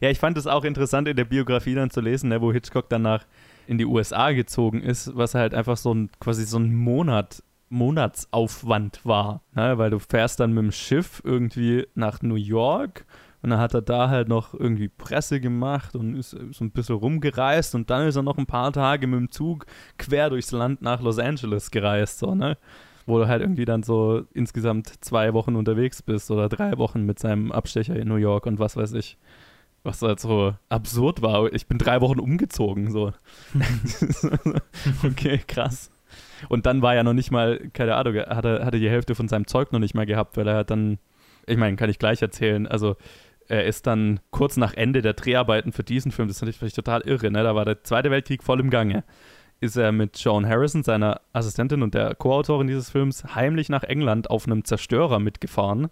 [0.00, 2.88] ja, ich fand es auch interessant in der Biografie dann zu lesen, ne, wo Hitchcock
[2.88, 3.24] danach
[3.66, 9.04] in die USA gezogen ist, was halt einfach so ein quasi so ein Monat Monatsaufwand
[9.04, 9.76] war, ne?
[9.78, 13.04] weil du fährst dann mit dem Schiff irgendwie nach New York
[13.42, 16.96] und dann hat er da halt noch irgendwie Presse gemacht und ist so ein bisschen
[16.96, 19.66] rumgereist und dann ist er noch ein paar Tage mit dem Zug
[19.98, 22.56] quer durchs Land nach Los Angeles gereist, so, ne?
[23.04, 27.20] Wo du halt irgendwie dann so insgesamt zwei Wochen unterwegs bist oder drei Wochen mit
[27.20, 29.16] seinem Abstecher in New York und was weiß ich
[29.86, 31.52] was halt so absurd war.
[31.52, 33.12] Ich bin drei Wochen umgezogen, so.
[35.04, 35.90] okay, krass.
[36.48, 39.46] Und dann war er noch nicht mal, keine Ahnung, hatte, hatte die Hälfte von seinem
[39.46, 40.98] Zeug noch nicht mal gehabt, weil er hat dann,
[41.46, 42.96] ich meine, kann ich gleich erzählen, also
[43.48, 47.02] er ist dann kurz nach Ende der Dreharbeiten für diesen Film, das fand ich total
[47.02, 47.42] irre, ne?
[47.42, 49.04] da war der Zweite Weltkrieg voll im Gange,
[49.60, 54.30] ist er mit Joan Harrison, seiner Assistentin und der Co-Autorin dieses Films, heimlich nach England
[54.30, 55.88] auf einem Zerstörer mitgefahren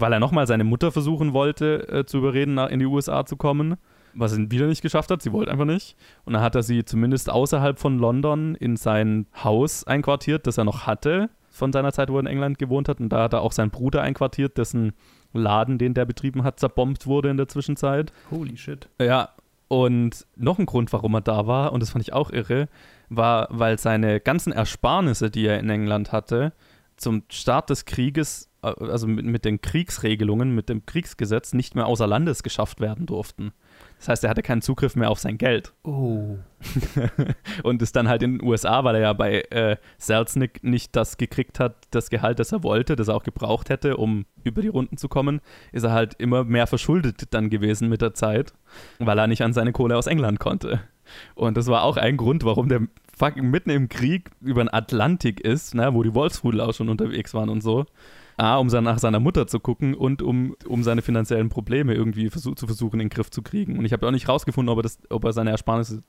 [0.00, 3.76] weil er nochmal seine Mutter versuchen wollte, äh, zu überreden, in die USA zu kommen,
[4.14, 5.22] was er wieder nicht geschafft hat.
[5.22, 5.96] Sie wollte einfach nicht.
[6.24, 10.64] Und dann hat er sie zumindest außerhalb von London in sein Haus einquartiert, das er
[10.64, 13.00] noch hatte von seiner Zeit, wo er in England gewohnt hat.
[13.00, 14.92] Und da hat er auch seinen Bruder einquartiert, dessen
[15.32, 18.12] Laden, den der betrieben hat, zerbombt wurde in der Zwischenzeit.
[18.30, 18.88] Holy shit.
[19.00, 19.30] Ja,
[19.68, 22.68] und noch ein Grund, warum er da war, und das fand ich auch irre,
[23.08, 26.52] war, weil seine ganzen Ersparnisse, die er in England hatte,
[26.96, 32.06] zum Start des Krieges also mit, mit den Kriegsregelungen, mit dem Kriegsgesetz nicht mehr außer
[32.06, 33.52] Landes geschafft werden durften.
[33.98, 35.72] Das heißt, er hatte keinen Zugriff mehr auf sein Geld.
[35.82, 36.36] Oh.
[37.62, 41.16] und ist dann halt in den USA, weil er ja bei äh, Selznick nicht das
[41.16, 44.68] gekriegt hat, das Gehalt, das er wollte, das er auch gebraucht hätte, um über die
[44.68, 45.40] Runden zu kommen,
[45.72, 48.52] ist er halt immer mehr verschuldet dann gewesen mit der Zeit,
[48.98, 50.80] weil er nicht an seine Kohle aus England konnte.
[51.34, 52.82] Und das war auch ein Grund, warum der
[53.16, 57.34] fucking mitten im Krieg über den Atlantik ist, ne, wo die Wolfsrudel auch schon unterwegs
[57.34, 57.86] waren und so
[58.36, 62.56] A, um nach seiner Mutter zu gucken und um, um seine finanziellen Probleme irgendwie versuch,
[62.56, 63.78] zu versuchen, in den Griff zu kriegen.
[63.78, 66.02] Und ich habe auch nicht rausgefunden, ob er, das, ob er seine Ersparnisse,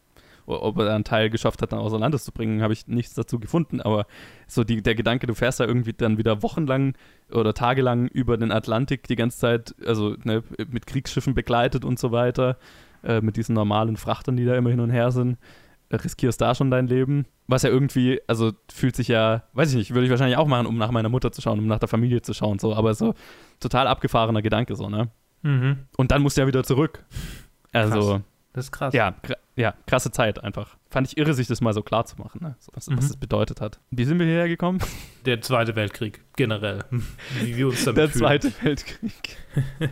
[0.48, 3.40] ob er einen Teil geschafft hat, dann außer Landes zu bringen, habe ich nichts dazu
[3.40, 3.80] gefunden.
[3.82, 4.08] Aber
[4.48, 6.96] so die, der Gedanke, du fährst da irgendwie dann wieder wochenlang
[7.32, 12.12] oder tagelang über den Atlantik die ganze Zeit, also ne, mit Kriegsschiffen begleitet und so
[12.12, 12.58] weiter,
[13.04, 15.38] äh, mit diesen normalen Frachtern, die da immer hin und her sind
[15.92, 17.26] riskierst da schon dein Leben.
[17.48, 20.66] Was ja irgendwie, also fühlt sich ja, weiß ich nicht, würde ich wahrscheinlich auch machen,
[20.66, 23.14] um nach meiner Mutter zu schauen, um nach der Familie zu schauen, so, aber so
[23.60, 25.10] total abgefahrener Gedanke, so, ne?
[25.44, 25.86] Mhm.
[25.98, 27.04] Und dann musst du ja wieder zurück.
[27.72, 28.14] Also.
[28.14, 28.22] Krass.
[28.54, 28.94] Das ist krass.
[28.94, 29.14] Ja,
[29.58, 30.78] ja, krasse Zeit einfach.
[30.96, 32.56] Fand ich irre, sich das mal so klar zu machen, ne?
[32.58, 32.96] so, was, mhm.
[32.96, 33.82] was das bedeutet hat.
[33.92, 34.80] Wie sind wir hierher gekommen?
[35.26, 36.22] Der Zweite Weltkrieg.
[36.38, 36.86] generell,
[37.42, 38.20] wie wir uns damit Der fühlen.
[38.22, 39.38] Zweite Weltkrieg.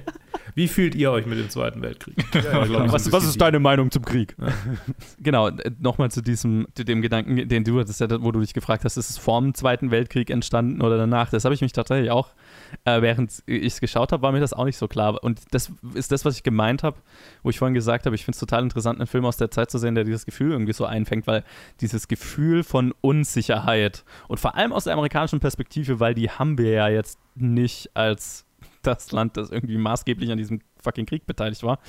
[0.56, 2.16] Wie fühlt ihr euch mit dem Zweiten Weltkrieg?
[2.34, 4.36] Ja, so was, was ist deine Meinung zum Krieg?
[5.20, 8.54] genau, äh, nochmal zu diesem, zu dem Gedanken, den du hattest, ja, wo du dich
[8.54, 11.30] gefragt hast, ist es vor dem Zweiten Weltkrieg entstanden oder danach?
[11.30, 12.30] Das habe ich mich tatsächlich auch,
[12.86, 15.24] äh, während ich es geschaut habe, war mir das auch nicht so klar.
[15.24, 16.98] Und das ist das, was ich gemeint habe,
[17.42, 19.72] wo ich vorhin gesagt habe, ich finde es total interessant, einen Film aus der Zeit
[19.72, 21.44] zu sehen, der dieses Gefühl irgendwie so einfängt, weil
[21.82, 26.72] dieses Gefühl von Unsicherheit und vor allem aus der amerikanischen Perspektive, weil die haben wir
[26.72, 28.46] ja jetzt nicht als
[28.82, 31.80] das Land, das irgendwie maßgeblich an diesem fucking Krieg beteiligt war.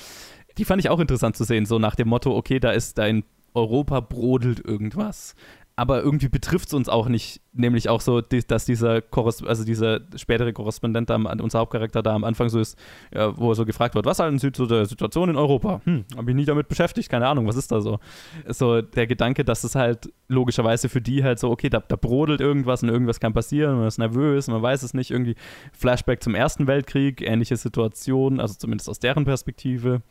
[0.59, 3.07] Die fand ich auch interessant zu sehen, so nach dem Motto, okay, da ist da
[3.07, 5.35] in Europa brodelt irgendwas.
[5.76, 10.02] Aber irgendwie betrifft es uns auch nicht, nämlich auch so, dass dieser, Korres also dieser
[10.14, 12.78] spätere Korrespondent, da, unser Hauptcharakter da am Anfang so ist,
[13.12, 15.80] ja, wo er so gefragt wird, was halten Sie zu der Situation in Europa?
[15.84, 17.98] Hm, habe ich nie damit beschäftigt, keine Ahnung, was ist da so?
[18.46, 22.40] So der Gedanke, dass es halt logischerweise für die halt so, okay, da, da brodelt
[22.40, 25.34] irgendwas und irgendwas kann passieren, man ist nervös, man weiß es nicht, irgendwie
[25.72, 30.02] Flashback zum Ersten Weltkrieg, ähnliche Situation, also zumindest aus deren Perspektive.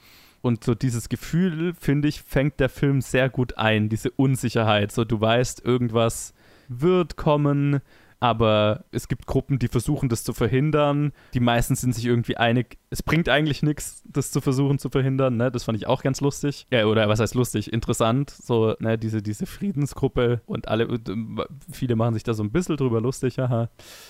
[0.43, 4.91] Und so dieses Gefühl, finde ich, fängt der Film sehr gut ein, diese Unsicherheit.
[4.91, 6.33] So, du weißt, irgendwas
[6.67, 7.79] wird kommen,
[8.19, 11.13] aber es gibt Gruppen, die versuchen, das zu verhindern.
[11.33, 15.37] Die meisten sind sich irgendwie einig, es bringt eigentlich nichts, das zu versuchen zu verhindern.
[15.37, 15.49] Ne?
[15.49, 16.67] Das fand ich auch ganz lustig.
[16.71, 17.71] Ja, oder was heißt lustig?
[17.71, 18.29] Interessant.
[18.29, 22.75] So, ne, diese, diese Friedensgruppe und alle, ähm, viele machen sich da so ein bisschen
[22.75, 23.69] drüber lustig, haha,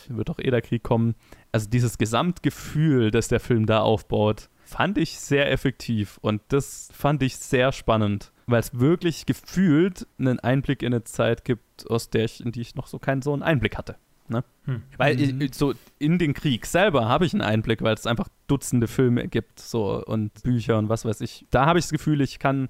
[0.09, 1.13] wird doch eh der Krieg kommen.
[1.51, 7.21] Also dieses Gesamtgefühl, das der Film da aufbaut, fand ich sehr effektiv und das fand
[7.21, 12.25] ich sehr spannend, weil es wirklich gefühlt einen Einblick in eine Zeit gibt, aus der
[12.25, 13.97] ich, in die ich noch so keinen so einen Einblick hatte.
[14.29, 14.43] Ne?
[14.65, 14.81] Hm.
[14.97, 18.87] Weil ich, so in den Krieg selber habe ich einen Einblick, weil es einfach Dutzende
[18.87, 21.45] Filme gibt so und Bücher und was weiß ich.
[21.51, 22.69] Da habe ich das Gefühl, ich kann,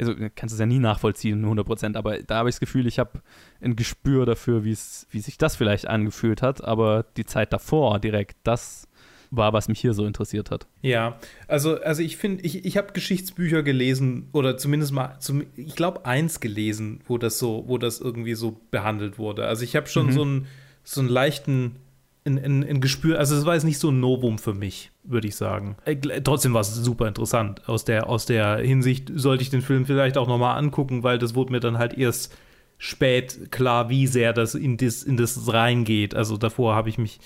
[0.00, 3.22] also kannst es ja nie nachvollziehen, 100%, aber da habe ich das Gefühl, ich habe
[3.60, 8.00] ein Gespür dafür, wie es, wie sich das vielleicht angefühlt hat, aber die Zeit davor
[8.00, 8.88] direkt, das
[9.30, 10.66] war, was mich hier so interessiert hat.
[10.82, 15.74] Ja, also, also ich finde, ich, ich habe Geschichtsbücher gelesen oder zumindest mal, zum, ich
[15.76, 19.46] glaube, eins gelesen, wo das so, wo das irgendwie so behandelt wurde.
[19.46, 20.12] Also ich habe schon Mhm.
[20.12, 20.46] so einen
[20.84, 21.76] so einen leichten
[22.24, 25.28] ein, ein, ein Gespür, also es war jetzt nicht so ein Novum für mich, würde
[25.28, 25.76] ich sagen.
[25.84, 27.68] Äh, Trotzdem war es super interessant.
[27.68, 31.36] Aus der, aus der Hinsicht sollte ich den Film vielleicht auch nochmal angucken, weil das
[31.36, 32.36] wurde mir dann halt erst
[32.78, 36.14] spät klar, wie sehr das in das, in das reingeht.
[36.14, 37.20] Also davor habe ich mich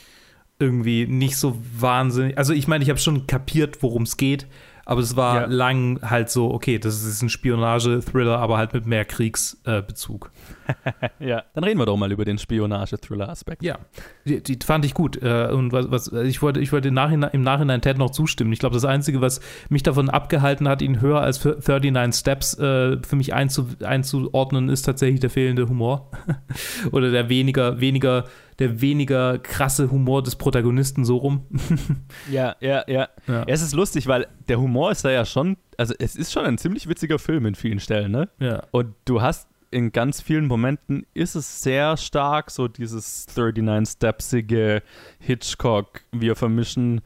[0.61, 2.39] irgendwie nicht so wahnsinnig.
[2.39, 4.47] Also ich meine, ich habe schon kapiert, worum es geht,
[4.85, 5.47] aber es war Ja.
[5.47, 10.31] lang halt so, okay, das ist ein Spionage-Thriller, aber halt mit mehr Kriegsbezug.
[11.19, 11.43] Ja.
[11.55, 13.61] Dann reden wir doch mal über den Spionage-Thriller-Aspekt.
[13.63, 13.79] ja,
[14.25, 15.21] die, die fand ich gut.
[15.21, 18.53] Äh, und was, was ich wollte, ich wollte im Nachhinein, im Nachhinein Ted noch zustimmen.
[18.53, 22.99] Ich glaube, das Einzige, was mich davon abgehalten hat, ihn höher als 39 Steps äh,
[23.03, 26.11] für mich einzu, einzuordnen, ist tatsächlich der fehlende Humor.
[26.93, 28.25] Oder der weniger, weniger,
[28.61, 31.47] der weniger krasse Humor des Protagonisten so rum.
[32.31, 33.09] Ja, ja, ja.
[33.27, 33.45] Ja.
[33.47, 36.59] Es ist lustig, weil der Humor ist da ja schon, also es ist schon ein
[36.59, 38.29] ziemlich witziger Film in vielen Stellen, ne?
[38.39, 38.63] Ja.
[38.71, 44.83] Und du hast in ganz vielen Momenten ist es sehr stark so dieses 39-stepsige
[45.19, 47.01] Hitchcock, wir vermischen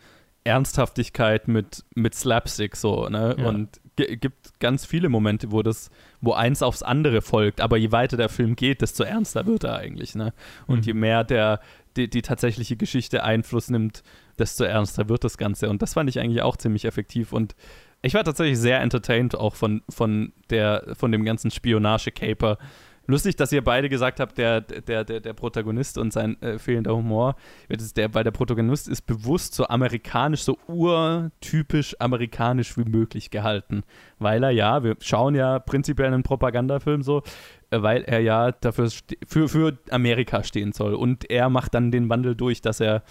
[0.45, 3.37] Ernsthaftigkeit mit, mit Slapstick so, ne?
[3.38, 3.47] Ja.
[3.47, 8.16] Und gibt ganz viele Momente, wo das, wo eins aufs andere folgt, aber je weiter
[8.16, 10.33] der Film geht, desto ernster wird er eigentlich, ne?
[10.66, 10.83] Und Mhm.
[10.85, 11.61] je mehr der
[11.96, 14.02] die, die tatsächliche Geschichte Einfluss nimmt,
[14.37, 15.70] desto ernster wird das Ganze.
[15.70, 17.33] Und das fand ich eigentlich auch ziemlich effektiv.
[17.33, 17.54] Und
[18.02, 22.59] ich war tatsächlich sehr entertained auch von, von, der, von dem ganzen Spionage-Caper.
[23.07, 26.97] Lustig, dass ihr beide gesagt habt, der, der, der, der Protagonist und sein äh, fehlender
[26.97, 27.37] Humor,
[27.69, 33.83] der, weil der Protagonist ist bewusst so amerikanisch, so urtypisch amerikanisch wie möglich gehalten.
[34.19, 37.23] Weil er ja, wir schauen ja prinzipiell einen Propagandafilm so,
[37.71, 38.90] äh, weil er ja dafür
[39.27, 40.95] für, für Amerika stehen soll.
[40.95, 43.03] Und er macht dann den Wandel durch, dass er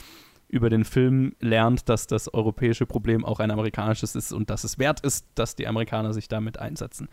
[0.53, 4.77] über den Film lernt, dass das europäische Problem auch ein amerikanisches ist und dass es
[4.77, 7.09] wert ist, dass die Amerikaner sich damit einsetzen.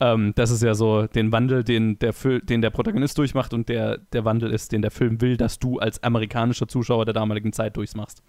[0.00, 3.68] Ähm, das ist ja so den Wandel, den der, Fil den der Protagonist durchmacht und
[3.68, 7.52] der, der Wandel ist, den der Film will, dass du als amerikanischer Zuschauer der damaligen
[7.52, 8.22] Zeit durchmachst.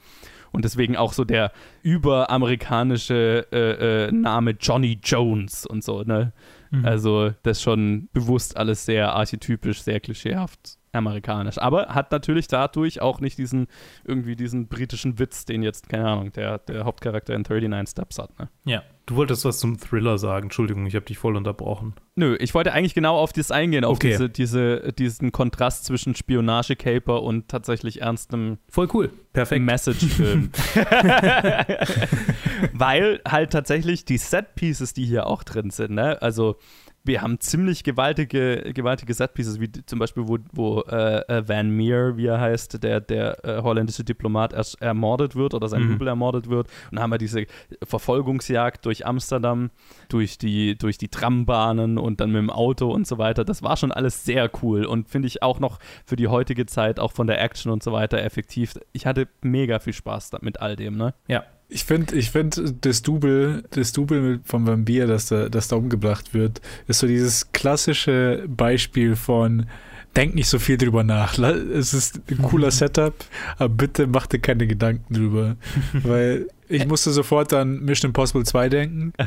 [0.52, 6.34] Und deswegen auch so der überamerikanische äh, äh, Name Johnny Jones und so, ne?
[6.72, 6.86] Mhm.
[6.86, 11.58] Also das ist schon bewusst alles sehr archetypisch, sehr klischeehaft amerikanisch.
[11.58, 13.68] Aber hat natürlich dadurch auch nicht diesen,
[14.04, 18.38] irgendwie diesen britischen Witz, den jetzt, keine Ahnung, der, der Hauptcharakter in 39 Steps hat,
[18.40, 18.50] ne?
[18.66, 18.84] Ja.
[19.06, 20.46] Du wolltest was zum Thriller sagen.
[20.46, 21.96] Entschuldigung, ich habe dich voll unterbrochen.
[22.14, 24.10] Nö, ich wollte eigentlich genau auf das eingehen, auf Okay.
[24.10, 29.10] diese, diese, diesen Kontrast zwischen Spionage-Caper und tatsächlich ernstem Voll cool.
[29.34, 29.66] Perfekt.
[29.66, 30.52] Message-Film.
[32.74, 36.22] Weil halt tatsächlich die Set-Pieces, die hier auch drin sind, ne?
[36.22, 36.58] also
[37.04, 42.18] wir haben ziemlich gewaltige, gewaltige Setpieces, wie zum Beispiel, wo, wo äh, äh Van Meer,
[42.18, 46.08] wie er heißt, der, der äh, holländische Diplomat erst ermordet wird oder sein mhm.
[46.08, 46.68] Ermordet wird.
[46.68, 47.46] Und dann haben wir diese
[47.84, 49.70] Verfolgungsjagd durch Amsterdam,
[50.10, 53.46] durch die, durch die Trambahnen und dann mit dem Auto und so weiter.
[53.46, 57.00] Das war schon alles sehr cool und finde ich auch noch für die heutige Zeit,
[57.00, 58.80] auch von der Action und so weiter, effektiv.
[58.92, 61.14] Ich hatte mega viel Spaß mit all dem, ne?
[61.28, 65.76] Ja, ich finde, ich find, das Double, das Double vom Vampir, das da, das da
[65.76, 69.68] umgebracht wird, ist so dieses klassische Beispiel von
[70.16, 71.38] denk nicht so viel drüber nach.
[71.38, 73.14] Es ist ein cooler Setup,
[73.58, 75.56] aber bitte mach dir keine Gedanken drüber.
[75.94, 79.14] Weil ich musste sofort an Mission Impossible 2 denken.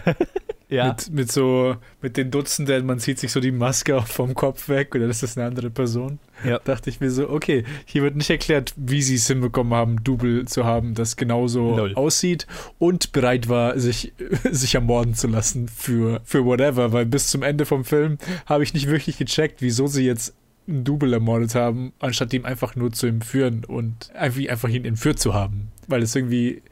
[0.72, 0.88] Ja.
[0.88, 4.94] Mit, mit so, mit den Dutzenden, man zieht sich so die Maske vom Kopf weg
[4.94, 6.18] oder ist das eine andere Person.
[6.46, 6.60] Ja.
[6.60, 10.46] Dachte ich mir so, okay, hier wird nicht erklärt, wie sie es hinbekommen haben, Double
[10.46, 11.94] zu haben, das genauso Null.
[11.94, 12.46] aussieht
[12.78, 14.14] und bereit war, sich,
[14.50, 18.16] sich ermorden zu lassen für, für whatever, weil bis zum Ende vom Film
[18.46, 20.34] habe ich nicht wirklich gecheckt, wieso sie jetzt
[20.72, 25.18] einen Double ermordet haben, anstatt ihm einfach nur zu entführen und einfach, einfach ihn entführt
[25.18, 26.62] zu haben weil es irgendwie,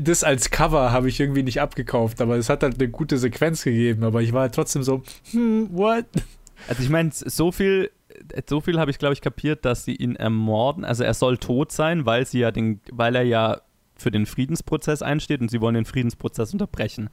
[0.00, 3.62] das als Cover habe ich irgendwie nicht abgekauft, aber es hat halt eine gute Sequenz
[3.62, 6.04] gegeben, aber ich war halt trotzdem so, hm, what?
[6.68, 7.90] Also ich meine, so viel,
[8.48, 11.72] so viel habe ich glaube ich kapiert, dass sie ihn ermorden, also er soll tot
[11.72, 13.60] sein, weil sie ja den, weil er ja
[13.96, 17.08] für den Friedensprozess einsteht und sie wollen den Friedensprozess unterbrechen.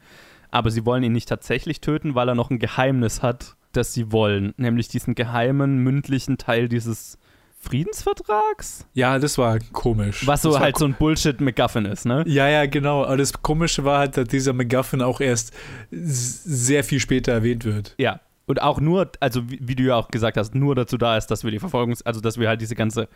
[0.51, 4.12] Aber sie wollen ihn nicht tatsächlich töten, weil er noch ein Geheimnis hat, das sie
[4.12, 7.17] wollen, nämlich diesen geheimen mündlichen Teil dieses
[7.59, 8.86] Friedensvertrags?
[8.93, 10.27] Ja, das war komisch.
[10.27, 12.23] Was so halt so ein Bullshit-McGuffin ist, ne?
[12.27, 13.05] Ja, ja, genau.
[13.05, 15.53] Aber das Komische war halt, dass dieser McGuffin auch erst
[15.91, 17.95] sehr viel später erwähnt wird.
[17.97, 21.17] Ja, und auch nur, also wie, wie, du ja auch gesagt hast, nur dazu da
[21.17, 23.08] ist, dass wir die Verfolgungs-, also dass wir halt diese ganze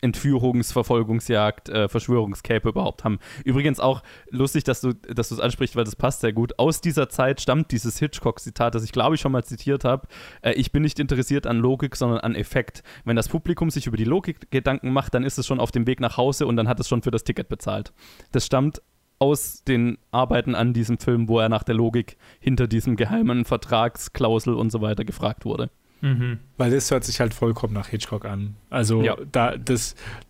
[0.00, 3.18] Entführungs-, Verfolgungsjagd, äh, Verschwörungscape überhaupt haben.
[3.44, 6.58] Übrigens auch lustig, dass du dass es ansprichst, weil das passt sehr gut.
[6.58, 10.06] Aus dieser Zeit stammt dieses Hitchcock-Zitat, das ich glaube ich schon mal zitiert habe.
[10.42, 12.82] Äh, ich bin nicht interessiert an Logik, sondern an Effekt.
[13.04, 15.86] Wenn das Publikum sich über die Logik Gedanken macht, dann ist es schon auf dem
[15.86, 17.92] Weg nach Hause und dann hat es schon für das Ticket bezahlt.
[18.32, 18.82] Das stammt
[19.18, 24.54] aus den Arbeiten an diesem Film, wo er nach der Logik hinter diesem geheimen Vertragsklausel
[24.54, 25.70] und so weiter gefragt wurde.
[26.02, 26.38] Mhm.
[26.58, 28.56] Weil das hört sich halt vollkommen nach Hitchcock an.
[28.68, 29.16] Also ja.
[29.32, 29.54] da,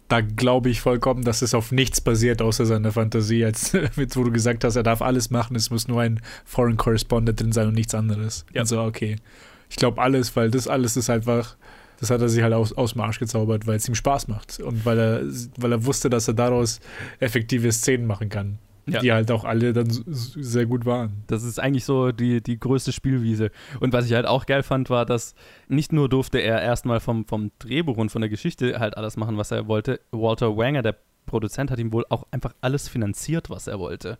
[0.09, 3.75] da glaube ich vollkommen, dass es auf nichts basiert, außer seiner Fantasie, als
[4.15, 7.53] wo du gesagt hast, er darf alles machen, es muss nur ein Foreign Correspondent drin
[7.53, 8.47] sein und nichts anderes.
[8.53, 8.63] Ja.
[8.63, 9.17] Also okay.
[9.69, 11.57] Ich glaube alles, weil das alles ist einfach,
[11.99, 14.61] das hat er sich halt aus, aus dem Arsch gezaubert, weil es ihm Spaß macht
[14.61, 15.23] und weil er,
[15.59, 16.79] weil er wusste, dass er daraus
[17.19, 19.01] effektive Szenen machen kann ja.
[19.01, 21.23] die halt auch alle dann sehr gut waren.
[21.27, 23.51] Das ist eigentlich so die, die größte Spielwiese.
[23.81, 25.35] Und was ich halt auch geil fand, war, dass
[25.69, 29.37] nicht nur durfte er erstmal vom, vom Drehbuch und von der Geschichte halt alles machen,
[29.37, 30.01] was er wollte.
[30.13, 30.97] Walter Wanger, der
[31.27, 34.19] Produzent, hat ihm wohl auch einfach alles finanziert, was er wollte.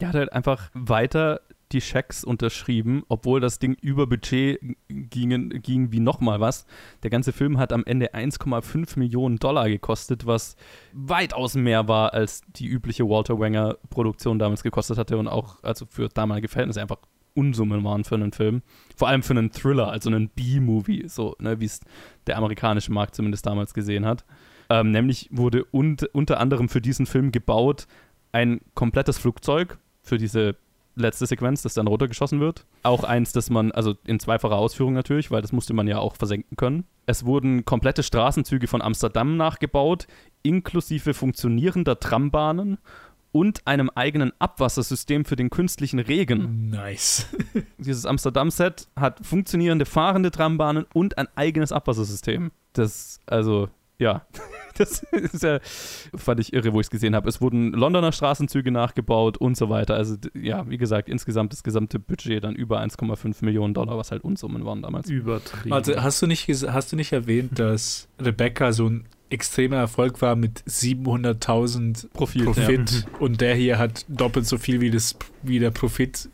[0.00, 1.40] Der hat halt einfach weiter
[1.72, 6.66] die Schecks unterschrieben, obwohl das Ding über Budget ging, ging wie nochmal was.
[7.02, 10.56] Der ganze Film hat am Ende 1,5 Millionen Dollar gekostet, was
[10.92, 15.86] weitaus mehr war, als die übliche Walter Wanger Produktion damals gekostet hatte und auch also
[15.86, 16.98] für damalige Verhältnisse einfach
[17.34, 18.62] Unsummen waren für einen Film.
[18.96, 21.80] Vor allem für einen Thriller, also einen B-Movie, so ne, wie es
[22.26, 24.24] der amerikanische Markt zumindest damals gesehen hat.
[24.70, 27.86] Ähm, nämlich wurde und, unter anderem für diesen Film gebaut
[28.32, 30.56] ein komplettes Flugzeug für diese
[31.00, 32.64] letzte Sequenz, das dann runtergeschossen wird.
[32.82, 36.16] Auch eins, das man, also in zweifacher Ausführung natürlich, weil das musste man ja auch
[36.16, 36.84] versenken können.
[37.06, 40.06] Es wurden komplette Straßenzüge von Amsterdam nachgebaut,
[40.42, 42.78] inklusive funktionierender Trambahnen
[43.32, 46.70] und einem eigenen Abwassersystem für den künstlichen Regen.
[46.70, 47.26] Nice.
[47.78, 52.50] Dieses Amsterdam-Set hat funktionierende fahrende Trambahnen und ein eigenes Abwassersystem.
[52.72, 54.26] Das, also, ja,
[54.78, 55.60] das ist ja,
[56.16, 57.28] fand ich irre, wo ich es gesehen habe.
[57.28, 59.94] Es wurden Londoner Straßenzüge nachgebaut und so weiter.
[59.94, 64.24] Also, ja, wie gesagt, insgesamt das gesamte Budget dann über 1,5 Millionen Dollar, was halt
[64.24, 65.08] Unsummen waren damals.
[65.08, 65.72] Übertrieben.
[65.72, 70.36] Also, hast du nicht, hast du nicht erwähnt, dass Rebecca so ein extremer Erfolg war
[70.36, 73.18] mit 700.000 Profit, Profit ja.
[73.18, 76.30] und der hier hat doppelt so viel wie, das, wie der Profit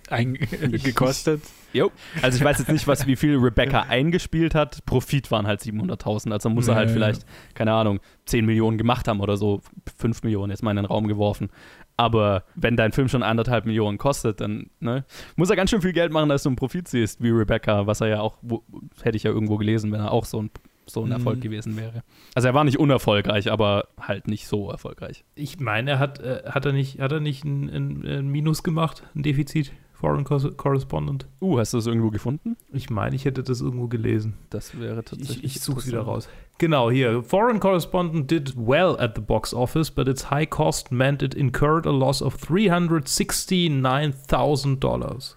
[0.83, 1.42] gekostet.
[1.74, 1.90] Jo.
[2.22, 4.87] Also ich weiß jetzt nicht, was, wie viel Rebecca eingespielt hat.
[4.87, 6.32] Profit waren halt 700.000.
[6.32, 9.60] Also muss er halt ja, vielleicht, keine Ahnung, 10 Millionen gemacht haben oder so.
[9.98, 11.50] 5 Millionen jetzt mal in den Raum geworfen.
[11.96, 15.04] Aber wenn dein Film schon anderthalb Millionen kostet, dann ne,
[15.37, 18.00] muss er ganz schön viel Geld machen, dass du einen Profit siehst, wie Rebecca, was
[18.00, 18.62] er ja auch, wo,
[19.02, 20.50] hätte ich ja irgendwo gelesen, wenn er auch so ein,
[20.87, 21.42] so ein Erfolg mhm.
[21.42, 22.02] gewesen wäre.
[22.35, 25.25] Also er war nicht unerfolgreich, aber halt nicht so erfolgreich.
[25.35, 28.62] Ich meine, er hat, äh, hat er nicht, hat er nicht ein, ein, ein Minus
[28.62, 29.72] gemacht, ein Defizit?
[29.94, 31.26] Foreign Correspondent.
[31.40, 32.56] Uh, hast du das irgendwo gefunden?
[32.72, 34.34] Ich meine, ich hätte das irgendwo gelesen.
[34.50, 35.44] Das wäre tatsächlich.
[35.44, 36.28] Ich, ich suche es wieder raus.
[36.58, 37.22] Genau, hier.
[37.22, 41.86] Foreign Correspondent did well at the box office, but its high cost meant it incurred
[41.86, 45.34] a loss of $369,000.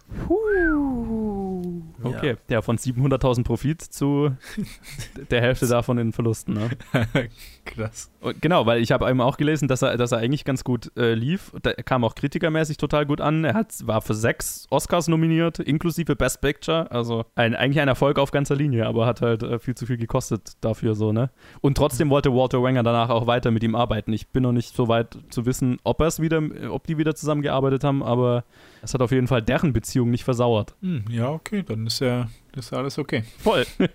[2.07, 4.31] Okay, ja, ja von 700.000 Profit zu
[5.31, 6.53] der Hälfte davon in Verlusten.
[6.53, 6.69] Ne?
[7.65, 8.11] Krass.
[8.21, 10.91] Und genau, weil ich habe eben auch gelesen, dass er, dass er eigentlich ganz gut
[10.97, 11.51] äh, lief.
[11.61, 13.43] Da kam auch kritikermäßig total gut an.
[13.43, 16.89] Er hat, war für sechs Oscars nominiert, inklusive Best Picture.
[16.91, 19.97] Also ein, eigentlich ein Erfolg auf ganzer Linie, aber hat halt äh, viel zu viel
[19.97, 21.29] gekostet dafür so, ne?
[21.61, 24.13] Und trotzdem wollte Walter Wenger danach auch weiter mit ihm arbeiten.
[24.13, 27.15] Ich bin noch nicht so weit zu wissen, ob er es wieder, ob die wieder
[27.15, 28.43] zusammengearbeitet haben, aber
[28.81, 30.75] es hat auf jeden Fall deren Beziehung nicht versauert.
[30.81, 33.23] Hm, ja, okay, dann ist ja das ist alles okay.
[33.39, 33.65] Voll.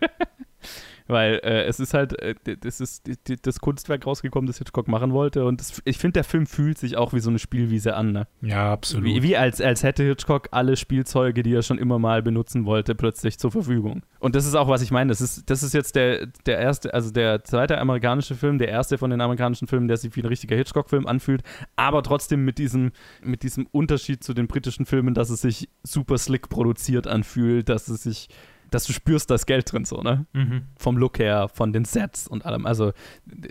[1.07, 3.09] Weil äh, es ist halt, äh, das ist
[3.43, 5.45] das Kunstwerk rausgekommen, das Hitchcock machen wollte.
[5.45, 8.13] Und das, ich finde, der Film fühlt sich auch wie so eine Spielwiese an.
[8.13, 8.27] Ne?
[8.41, 9.05] Ja, absolut.
[9.05, 12.95] Wie, wie, als, als hätte Hitchcock alle Spielzeuge, die er schon immer mal benutzen wollte,
[12.95, 14.03] plötzlich zur Verfügung.
[14.19, 15.09] Und das ist auch, was ich meine.
[15.09, 18.99] Das ist, das ist jetzt der, der erste, also der zweite amerikanische Film, der erste
[18.99, 21.43] von den amerikanischen Filmen, der sich wie ein richtiger Hitchcock-Film anfühlt,
[21.77, 22.93] aber trotzdem mit diesem,
[23.23, 27.89] mit diesem Unterschied zu den britischen Filmen, dass es sich super slick produziert anfühlt, dass
[27.89, 28.29] es sich
[28.75, 30.27] dass du spürst, da ist Geld drin, so, ne?
[30.33, 30.63] Mhm.
[30.77, 32.67] Vom Look her, von den Sets und allem.
[32.67, 32.93] Also,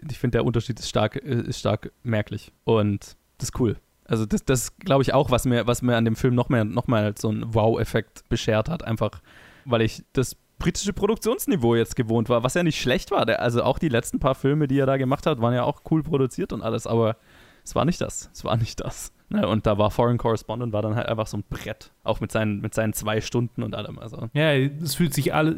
[0.09, 2.51] ich finde, der Unterschied ist stark, ist stark merklich.
[2.63, 3.77] Und das ist cool.
[4.05, 6.65] Also, das, das glaube ich auch, was mir, was mir an dem Film noch mehr,
[6.65, 8.83] noch mal so einen Wow-Effekt beschert hat.
[8.83, 9.21] Einfach,
[9.65, 13.27] weil ich das britische Produktionsniveau jetzt gewohnt war, was ja nicht schlecht war.
[13.39, 16.03] Also, auch die letzten paar Filme, die er da gemacht hat, waren ja auch cool
[16.03, 17.17] produziert und alles, aber
[17.63, 18.29] es war nicht das.
[18.33, 19.13] Es war nicht das.
[19.31, 21.91] Ne, und da war Foreign Correspondent, war dann halt einfach so ein Brett.
[22.03, 23.97] Auch mit seinen, mit seinen zwei Stunden und allem.
[23.97, 24.29] Also.
[24.33, 25.55] Ja, es fühlt sich alle,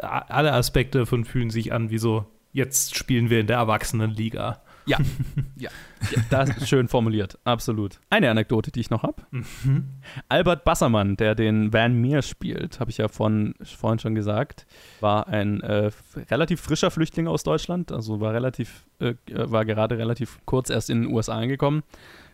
[0.00, 4.62] alle Aspekte davon fühlen sich an, wie so, jetzt spielen wir in der Erwachsenenliga.
[4.86, 4.98] Ja,
[5.56, 5.70] ja,
[6.10, 8.00] ja das ist schön formuliert, absolut.
[8.10, 9.22] Eine Anekdote, die ich noch habe.
[9.30, 9.90] Mhm.
[10.28, 14.66] Albert Bassermann, der den Van Meer spielt, habe ich ja von, vorhin schon gesagt,
[14.98, 15.92] war ein äh,
[16.30, 21.02] relativ frischer Flüchtling aus Deutschland, also war relativ, äh, war gerade relativ kurz erst in
[21.02, 21.84] den USA angekommen,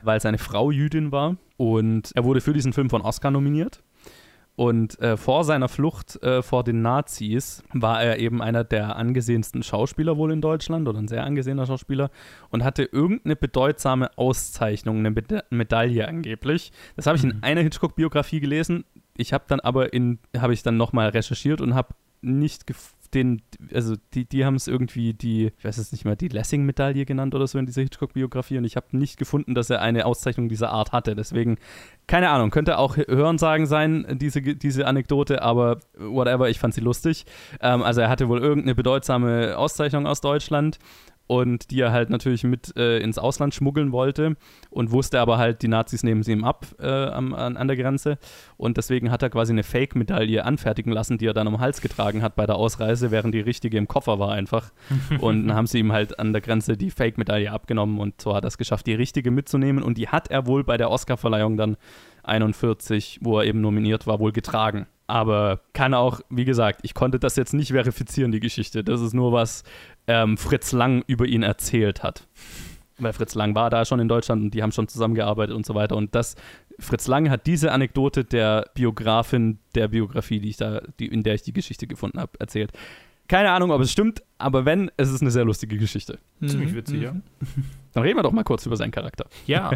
[0.02, 3.82] weil seine Frau Jüdin war und er wurde für diesen Film von Oscar nominiert
[4.60, 9.62] und äh, vor seiner Flucht äh, vor den Nazis war er eben einer der angesehensten
[9.62, 12.10] Schauspieler wohl in Deutschland oder ein sehr angesehener Schauspieler
[12.50, 16.72] und hatte irgendeine bedeutsame Auszeichnung, eine Meda Medaille angeblich.
[16.94, 17.42] Das habe ich in mhm.
[17.42, 18.84] einer Hitchcock-Biografie gelesen.
[19.16, 23.42] Ich habe dann aber in, habe ich dann nochmal recherchiert und habe nicht gefunden, den,
[23.72, 27.34] also die, die haben es irgendwie die, ich weiß es nicht mehr, die Lessing-Medaille genannt
[27.34, 30.70] oder so in dieser Hitchcock-Biografie und ich habe nicht gefunden, dass er eine Auszeichnung dieser
[30.70, 31.16] Art hatte.
[31.16, 31.58] Deswegen,
[32.06, 37.26] keine Ahnung, könnte auch Hörensagen sein, diese, diese Anekdote, aber whatever, ich fand sie lustig.
[37.60, 40.78] Ähm, also er hatte wohl irgendeine bedeutsame Auszeichnung aus Deutschland
[41.30, 44.34] und die er halt natürlich mit äh, ins Ausland schmuggeln wollte
[44.68, 47.76] und wusste aber halt, die Nazis nehmen sie ihm ab äh, am, an, an, der
[47.76, 48.18] Grenze.
[48.56, 51.82] Und deswegen hat er quasi eine Fake-Medaille anfertigen lassen, die er dann um den Hals
[51.82, 54.72] getragen hat bei der Ausreise, während die richtige im Koffer war einfach.
[55.20, 58.44] Und dann haben sie ihm halt an der Grenze die Fake-Medaille abgenommen und so hat
[58.44, 59.84] er es geschafft, die richtige mitzunehmen.
[59.84, 61.76] Und die hat er wohl bei der Oscar-Verleihung dann
[62.24, 64.86] 41, wo er eben nominiert war, wohl getragen.
[65.06, 68.84] Aber kann auch, wie gesagt, ich konnte das jetzt nicht verifizieren, die Geschichte.
[68.84, 69.64] Das ist nur was
[70.10, 72.26] ähm, Fritz Lang über ihn erzählt hat.
[72.98, 75.74] Weil Fritz Lang war da schon in Deutschland und die haben schon zusammengearbeitet und so
[75.76, 75.96] weiter.
[75.96, 76.34] Und das,
[76.80, 81.34] Fritz Lang hat diese Anekdote der Biografin der Biografie, die ich da, die, in der
[81.34, 82.72] ich die Geschichte gefunden habe, erzählt.
[83.28, 86.18] Keine Ahnung, ob es stimmt, aber wenn, es ist eine sehr lustige Geschichte.
[86.44, 87.02] Ziemlich witzig, mhm.
[87.02, 87.14] ja.
[87.92, 89.26] Dann reden wir doch mal kurz über seinen Charakter.
[89.46, 89.72] Ja.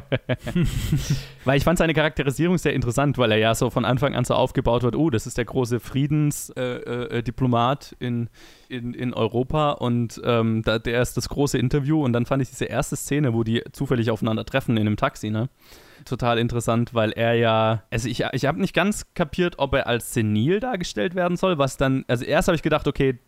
[1.45, 4.35] weil ich fand seine Charakterisierung sehr interessant, weil er ja so von Anfang an so
[4.35, 8.31] aufgebaut wird, oh, das ist der große Friedensdiplomat äh, äh, in,
[8.69, 12.51] in, in Europa und ähm, da, der ist das große Interview und dann fand ich
[12.51, 15.49] diese erste Szene, wo die zufällig aufeinander treffen in einem Taxi, ne?
[16.05, 20.13] total interessant, weil er ja, also ich, ich habe nicht ganz kapiert, ob er als
[20.13, 23.19] senil dargestellt werden soll, was dann, also erst habe ich gedacht, okay,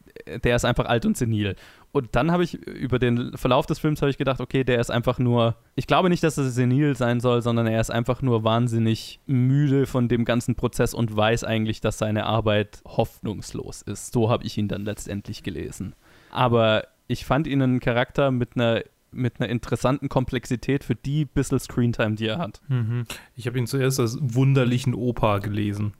[0.44, 1.56] der ist einfach alt und senil.
[1.92, 4.90] Und dann habe ich über den Verlauf des Films habe ich gedacht, okay, der ist
[4.90, 8.44] einfach nur, ich glaube nicht, dass er senil sein soll, sondern er ist einfach nur
[8.44, 14.12] wahnsinnig müde von dem ganzen Prozess und weiß eigentlich, dass seine Arbeit hoffnungslos ist.
[14.12, 15.94] So habe ich ihn dann letztendlich gelesen.
[16.30, 18.82] Aber ich fand ihn einen Charakter mit einer
[19.16, 22.60] mit einer interessanten Komplexität für die bisschen Screentime, die er hat.
[22.68, 23.04] Mhm.
[23.34, 25.94] Ich habe ihn zuerst als wunderlichen Opa gelesen.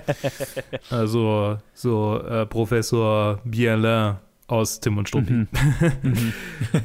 [0.90, 5.32] also so äh, Professor Bielin aus Tim und Struppi.
[5.32, 5.48] Mhm.
[6.02, 6.32] mhm.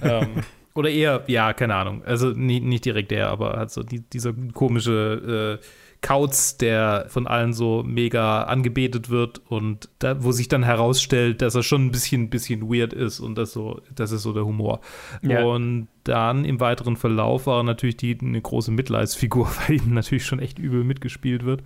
[0.02, 0.28] ähm,
[0.74, 2.04] oder eher, ja, keine Ahnung.
[2.06, 5.66] Also nie, nicht direkt der, aber halt so die, dieser komische äh,
[6.02, 11.56] Kauz, der von allen so mega angebetet wird und da, wo sich dann herausstellt, dass
[11.56, 14.80] er schon ein bisschen, bisschen weird ist und das so, das ist so der Humor.
[15.22, 15.44] Ja.
[15.44, 20.40] Und dann im weiteren Verlauf war natürlich die eine große Mitleidsfigur, weil ihm natürlich schon
[20.40, 21.64] echt übel mitgespielt wird.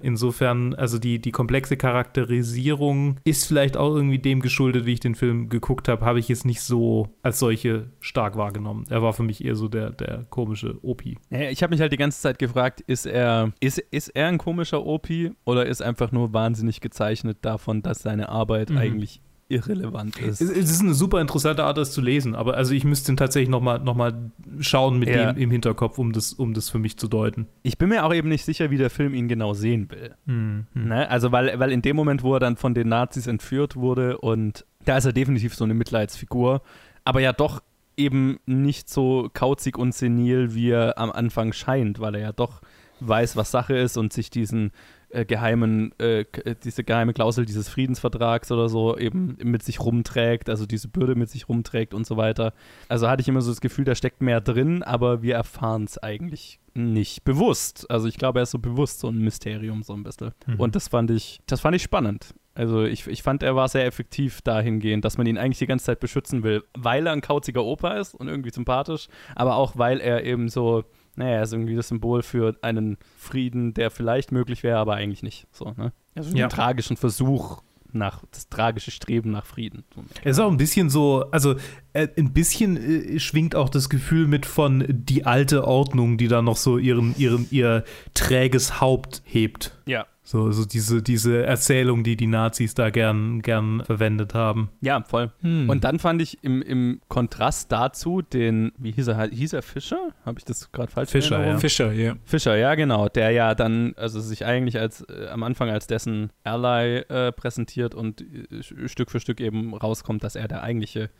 [0.00, 5.16] Insofern, also die, die komplexe Charakterisierung ist vielleicht auch irgendwie dem geschuldet, wie ich den
[5.16, 8.84] Film geguckt habe, habe ich jetzt nicht so als solche stark wahrgenommen.
[8.88, 11.02] Er war für mich eher so der, der komische OP.
[11.30, 14.86] Ich habe mich halt die ganze Zeit gefragt, ist er, ist, ist er ein komischer
[14.86, 15.08] OP
[15.44, 18.78] oder ist einfach nur wahnsinnig gezeichnet davon, dass seine Arbeit mhm.
[18.78, 19.20] eigentlich
[19.50, 20.40] irrelevant ist.
[20.40, 23.48] Es, es, ist eine super interessante Art, das zu lesen, aber also ich müsste tatsächlich
[23.48, 24.30] nochmal noch mal
[24.60, 25.32] schauen mit ja.
[25.32, 27.46] dem im Hinterkopf, um das, um das für mich zu deuten.
[27.62, 30.14] Ich bin mir auch eben nicht sicher, wie der Film ihn genau sehen will.
[30.26, 30.66] Mhm.
[30.74, 31.10] Ne?
[31.10, 34.64] Also, weil, weil in dem Moment, wo er dann von den Nazis entführt wurde und
[34.84, 36.62] da ist er definitiv so eine Mitleidsfigur,
[37.04, 37.62] aber ja doch
[37.96, 42.62] eben nicht so kauzig und senil, wie er am Anfang scheint, weil er ja doch
[43.00, 44.72] weiß, was Sache ist und sich diesen
[45.10, 50.48] äh, geheimen, äh, äh, diese geheime Klausel dieses Friedensvertrags oder so eben mit sich rumträgt,
[50.48, 52.52] also diese Bürde mit sich rumträgt und so weiter.
[52.88, 55.98] Also hatte ich immer so das Gefühl, da steckt mehr drin, aber wir erfahren es
[55.98, 57.90] eigentlich nicht bewusst.
[57.90, 60.32] Also ich glaube, er ist so bewusst so ein Mysterium so ein bisschen.
[60.46, 60.60] Mhm.
[60.60, 62.34] Und das fand ich, das fand ich spannend.
[62.54, 65.86] Also ich, ich fand, er war sehr effektiv dahingehend, dass man ihn eigentlich die ganze
[65.86, 70.00] Zeit beschützen will, weil er ein kauziger Opa ist und irgendwie sympathisch, aber auch weil
[70.00, 70.84] er eben so
[71.16, 75.22] naja, er ist irgendwie das Symbol für einen Frieden, der vielleicht möglich wäre, aber eigentlich
[75.22, 75.46] nicht.
[75.52, 75.92] So, ne?
[76.14, 76.44] Also ja.
[76.44, 79.84] einen tragischen Versuch nach das tragische Streben nach Frieden.
[80.22, 81.56] Es ist auch ein bisschen so, also
[81.92, 86.42] äh, ein bisschen äh, schwingt auch das Gefühl mit von die alte Ordnung, die da
[86.42, 87.84] noch so ihren, ihren, ihr
[88.14, 89.76] träges Haupt hebt.
[89.86, 90.06] Ja.
[90.30, 94.70] So, so diese, diese Erzählung, die die Nazis da gern, gern verwendet haben.
[94.80, 95.32] Ja, voll.
[95.40, 95.68] Hm.
[95.68, 100.12] Und dann fand ich im, im Kontrast dazu den, wie hieß er, hieß er Fischer?
[100.24, 101.58] Habe ich das gerade falsch Fischer, ja.
[101.58, 102.14] Fischer, ja.
[102.22, 103.08] Fischer, ja, genau.
[103.08, 107.96] Der ja dann, also sich eigentlich als äh, am Anfang als dessen Ally äh, präsentiert
[107.96, 111.10] und äh, Stück für Stück eben rauskommt, dass er der eigentliche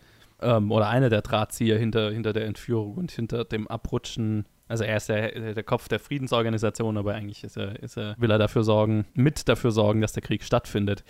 [0.41, 4.97] ähm, oder einer der Drahtzieher hinter, hinter der Entführung und hinter dem Abrutschen also er
[4.97, 8.63] ist der, der Kopf der Friedensorganisation, aber eigentlich ist er, ist er, will er dafür
[8.63, 11.03] sorgen, mit dafür sorgen, dass der Krieg stattfindet.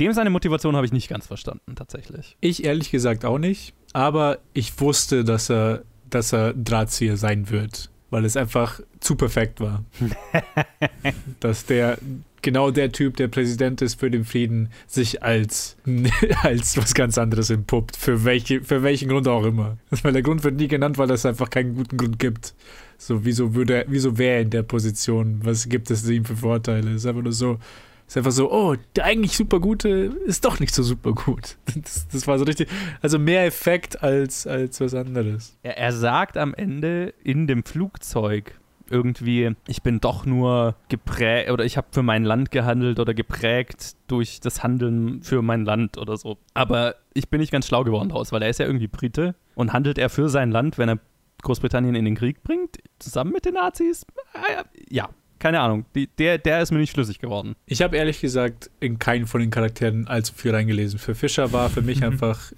[0.00, 2.36] Dem seine Motivation habe ich nicht ganz verstanden, tatsächlich.
[2.40, 7.90] Ich ehrlich gesagt auch nicht, aber ich wusste, dass er, dass er Drahtzieher sein wird,
[8.10, 9.84] weil es einfach zu perfekt war.
[11.40, 11.98] dass der
[12.42, 15.76] genau der Typ, der Präsident ist für den Frieden, sich als,
[16.42, 17.96] als was ganz anderes entpuppt.
[17.96, 19.78] Für, welche, für welchen Grund auch immer.
[20.02, 22.54] Weil der Grund wird nie genannt, weil es einfach keinen guten Grund gibt.
[22.98, 25.40] So, wieso würde wieso wäre er in der Position?
[25.42, 26.92] Was gibt es ihm für Vorteile?
[26.92, 27.58] Ist einfach nur so,
[28.06, 29.88] ist einfach so, oh, der eigentlich super gute
[30.26, 31.56] ist doch nicht so super gut.
[31.76, 32.68] Das, das war so richtig,
[33.02, 35.58] also mehr Effekt als, als was anderes.
[35.62, 41.64] Er, er sagt am Ende in dem Flugzeug, irgendwie, ich bin doch nur geprägt oder
[41.64, 46.16] ich habe für mein Land gehandelt oder geprägt durch das Handeln für mein Land oder
[46.16, 46.38] so.
[46.54, 49.72] Aber ich bin nicht ganz schlau geworden daraus, weil er ist ja irgendwie Brite und
[49.72, 50.98] handelt er für sein Land, wenn er
[51.42, 54.04] Großbritannien in den Krieg bringt, zusammen mit den Nazis?
[54.34, 55.08] Ah, ja,
[55.38, 55.84] keine Ahnung.
[55.94, 57.56] Die, der, der ist mir nicht schlüssig geworden.
[57.66, 60.98] Ich habe ehrlich gesagt in keinen von den Charakteren allzu viel reingelesen.
[60.98, 62.52] Für Fischer war für mich einfach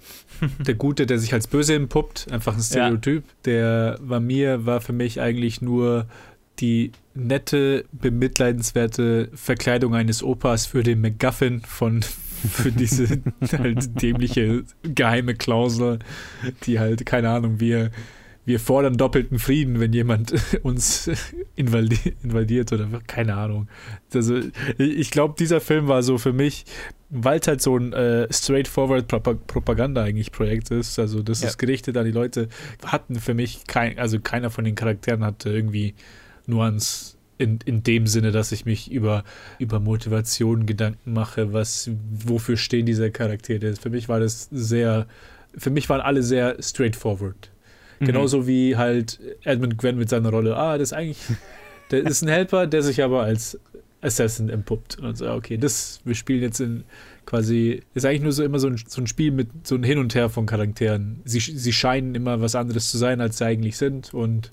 [0.65, 3.23] der Gute, der sich als böse entpuppt, einfach ein Stereotyp.
[3.25, 3.33] Ja.
[3.45, 6.07] Der war mir, war für mich eigentlich nur
[6.59, 12.01] die nette, bemitleidenswerte Verkleidung eines Opas für den McGuffin von
[12.51, 13.21] für diese
[13.57, 15.99] halt dämliche geheime Klausel,
[16.63, 17.91] die halt, keine Ahnung, wir
[18.45, 20.33] wir fordern doppelten Frieden, wenn jemand
[20.63, 21.09] uns
[21.55, 23.67] invadiert oder keine Ahnung.
[24.13, 24.39] Also
[24.77, 26.65] ich glaube, dieser Film war so für mich,
[27.09, 30.99] weil es halt so ein äh, straightforward Propaganda eigentlich Projekt ist.
[30.99, 31.49] Also das ja.
[31.49, 32.49] ist gerichtet an die Leute.
[32.85, 35.95] Hatten für mich kein, also keiner von den Charakteren hatte irgendwie
[36.47, 39.23] Nuance in, in dem Sinne, dass ich mich über,
[39.59, 43.75] über Motivation Gedanken mache, was, wofür stehen diese Charaktere.
[43.75, 45.07] Für mich war das sehr,
[45.57, 47.49] für mich waren alle sehr straightforward.
[47.99, 48.05] Mhm.
[48.05, 50.55] Genauso wie halt Edmund Gwen mit seiner Rolle.
[50.55, 51.19] Ah, das ist eigentlich,
[51.91, 53.59] der ist ein Helper, der sich aber als
[54.01, 54.99] Assassin entpuppt.
[54.99, 56.83] Und so, okay, das, wir spielen jetzt in
[57.25, 59.99] quasi, ist eigentlich nur so immer so ein, so ein Spiel mit so ein Hin
[59.99, 61.21] und Her von Charakteren.
[61.25, 64.51] Sie, sie scheinen immer was anderes zu sein, als sie eigentlich sind und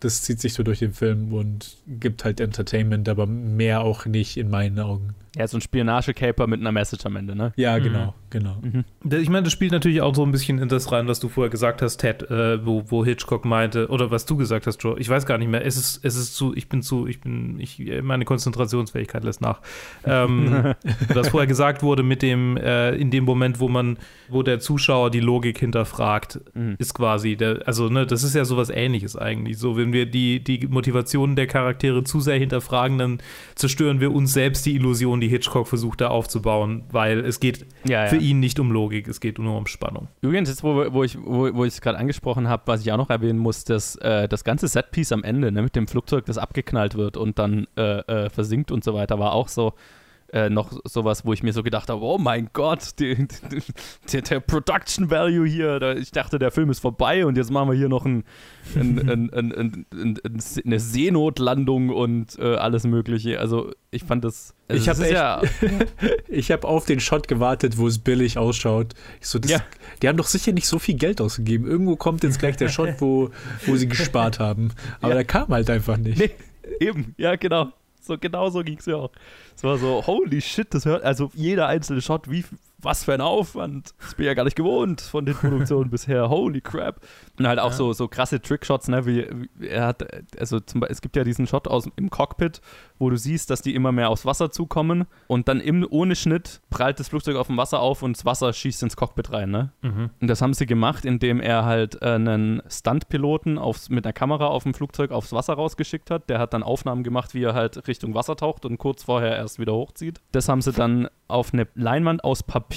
[0.00, 4.36] das zieht sich so durch den Film und gibt halt Entertainment, aber mehr auch nicht
[4.36, 5.14] in meinen Augen.
[5.36, 7.52] Ja, so ein Spionage-Caper mit einer Message am Ende, ne?
[7.56, 8.12] Ja, genau, mhm.
[8.30, 8.56] genau.
[8.60, 8.84] Mhm.
[9.20, 11.50] Ich meine, das spielt natürlich auch so ein bisschen in das rein, was du vorher
[11.50, 14.98] gesagt hast, Ted, äh, wo, wo Hitchcock meinte, oder was du gesagt hast, Joe.
[14.98, 15.64] Ich weiß gar nicht mehr.
[15.64, 19.60] Es ist, es ist zu, ich bin zu, ich bin, ich, meine Konzentrationsfähigkeit lässt nach.
[20.04, 20.74] Ähm,
[21.08, 25.10] was vorher gesagt wurde mit dem, äh, in dem Moment, wo man, wo der Zuschauer
[25.10, 26.76] die Logik hinterfragt, mhm.
[26.78, 29.58] ist quasi, der, also, ne, das ist ja sowas ähnliches eigentlich.
[29.58, 33.18] So, wenn wenn wir die, die Motivationen der Charaktere zu sehr hinterfragen, dann
[33.54, 38.04] zerstören wir uns selbst die Illusion, die Hitchcock versucht da aufzubauen, weil es geht Ja,
[38.04, 38.06] ja.
[38.08, 40.08] für ihn nicht um Logik, es geht nur um Spannung.
[40.20, 42.98] Übrigens, jetzt, wo, wo ich wo, wo ich es gerade angesprochen habe, was ich auch
[42.98, 46.36] noch erwähnen muss, dass äh, das ganze Setpiece am Ende, ne, mit dem Flugzeug, das
[46.36, 49.72] abgeknallt wird und dann äh, äh, versinkt und so weiter, war auch so
[50.32, 53.14] äh, noch sowas, wo ich mir so gedacht habe, oh mein Gott, die,
[53.50, 53.62] die,
[54.12, 57.68] der, der Production Value hier, da, ich dachte, der Film ist vorbei und jetzt machen
[57.70, 58.24] wir hier noch ein,
[58.74, 60.18] ein, ein, ein, ein, ein,
[60.64, 63.38] eine Seenotlandung und äh, alles mögliche.
[63.38, 64.54] Also ich fand das...
[64.68, 65.42] Also Ich hab das ist ja,
[66.28, 68.94] Ich habe auf den Shot gewartet, wo es billig ausschaut.
[69.20, 69.60] So, das, Ja.
[70.02, 71.66] Die haben doch sicher nicht so viel Geld ausgegeben.
[71.66, 73.30] Irgendwo kommt jetzt gleich der Shot, wo,
[73.66, 74.70] wo sie gespart haben.
[75.02, 75.14] Aber Ja.
[75.16, 76.18] der kam halt einfach nicht.
[76.18, 76.30] Nee,
[76.80, 77.72] eben, ja, genau.
[78.02, 79.12] So genau so ging es ja auch.
[79.54, 82.44] Es war so, holy shit, das hört, also jeder einzelne Shot, wie,
[82.82, 83.94] was für ein Aufwand.
[84.00, 86.28] Das bin ich ja gar nicht gewohnt von den Produktionen bisher.
[86.28, 87.00] Holy crap.
[87.38, 90.06] Und halt auch so, so krasse Trickshots, ne, wie, wie er hat,
[90.38, 92.60] also zum Beispiel, es gibt ja diesen Shot aus im Cockpit,
[92.98, 96.60] wo du siehst, dass die immer mehr aufs Wasser zukommen und dann im, ohne Schnitt
[96.70, 99.72] prallt das Flugzeug auf dem Wasser auf und das Wasser schießt ins Cockpit rein, ne?
[100.20, 104.46] Und das haben sie gemacht, indem er halt äh, einen Stuntpiloten aufs, mit einer Kamera
[104.46, 106.28] auf dem Flugzeug aufs Wasser rausgeschickt hat.
[106.28, 109.58] Der hat dann Aufnahmen gemacht, wie er halt Richtung Wasser taucht und kurz vorher erst
[109.58, 110.20] wieder hochzieht.
[110.32, 112.71] Das haben sie dann auf eine Leinwand aus Papier,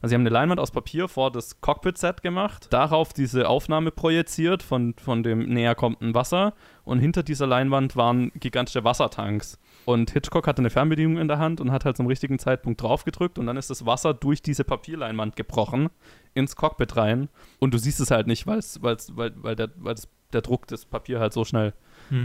[0.00, 4.62] also sie haben eine Leinwand aus Papier vor das Cockpit-Set gemacht, darauf diese Aufnahme projiziert
[4.62, 6.54] von, von dem näher kommenden Wasser
[6.84, 9.58] und hinter dieser Leinwand waren gigantische Wassertanks.
[9.86, 13.38] Und Hitchcock hatte eine Fernbedienung in der Hand und hat halt zum richtigen Zeitpunkt draufgedrückt
[13.38, 15.88] und dann ist das Wasser durch diese Papierleinwand gebrochen
[16.34, 17.28] ins Cockpit rein
[17.58, 20.68] und du siehst es halt nicht, weil's, weil's, weil, weil, der, weil das, der Druck
[20.68, 21.74] des Papier halt so schnell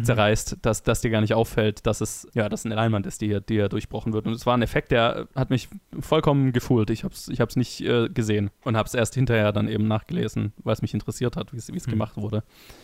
[0.03, 3.27] zerreißt, dass, dass dir gar nicht auffällt, dass es ja, dass eine Leinwand ist, die
[3.27, 4.25] hier, die hier durchbrochen wird.
[4.25, 5.69] Und es war ein Effekt, der hat mich
[5.99, 6.89] vollkommen gefühlt.
[6.89, 9.87] Ich habe es ich hab's nicht äh, gesehen und habe es erst hinterher dann eben
[9.87, 12.43] nachgelesen, weil es mich interessiert hat, wie es es gemacht wurde.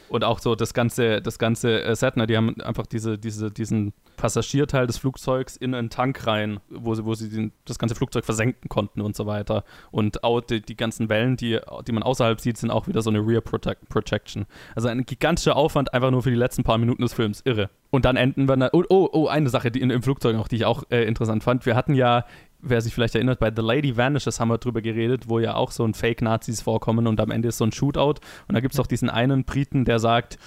[0.10, 3.52] Und auch so das ganze, das ganze äh, Set, ne, die haben einfach diese, diese,
[3.52, 7.96] diesen Passagierteil des Flugzeugs in einen Tank rein, wo sie, wo sie den, das ganze
[7.96, 9.64] Flugzeug versenken konnten und so weiter.
[9.92, 13.10] Und auch die, die ganzen Wellen, die, die man außerhalb sieht, sind auch wieder so
[13.10, 14.46] eine Rear Protect Projection.
[14.76, 17.42] Also ein gigantischer Aufwand einfach nur für die letzten paar Minuten des Films.
[17.46, 17.70] Irre.
[17.92, 18.56] Und dann enden wir.
[18.58, 21.04] na- Oh, oh, oh eine Sache die in, im Flugzeug noch, die ich auch äh,
[21.06, 21.66] interessant fand.
[21.66, 22.26] Wir hatten ja
[22.62, 25.72] wer sich vielleicht erinnert, bei The Lady Vanishes haben wir drüber geredet, wo ja auch
[25.72, 28.16] so ein Fake-Nazis vorkommen und am Ende ist so ein Shootout.
[28.50, 30.38] Und da gibt es auch diesen einen Briten, der sagt,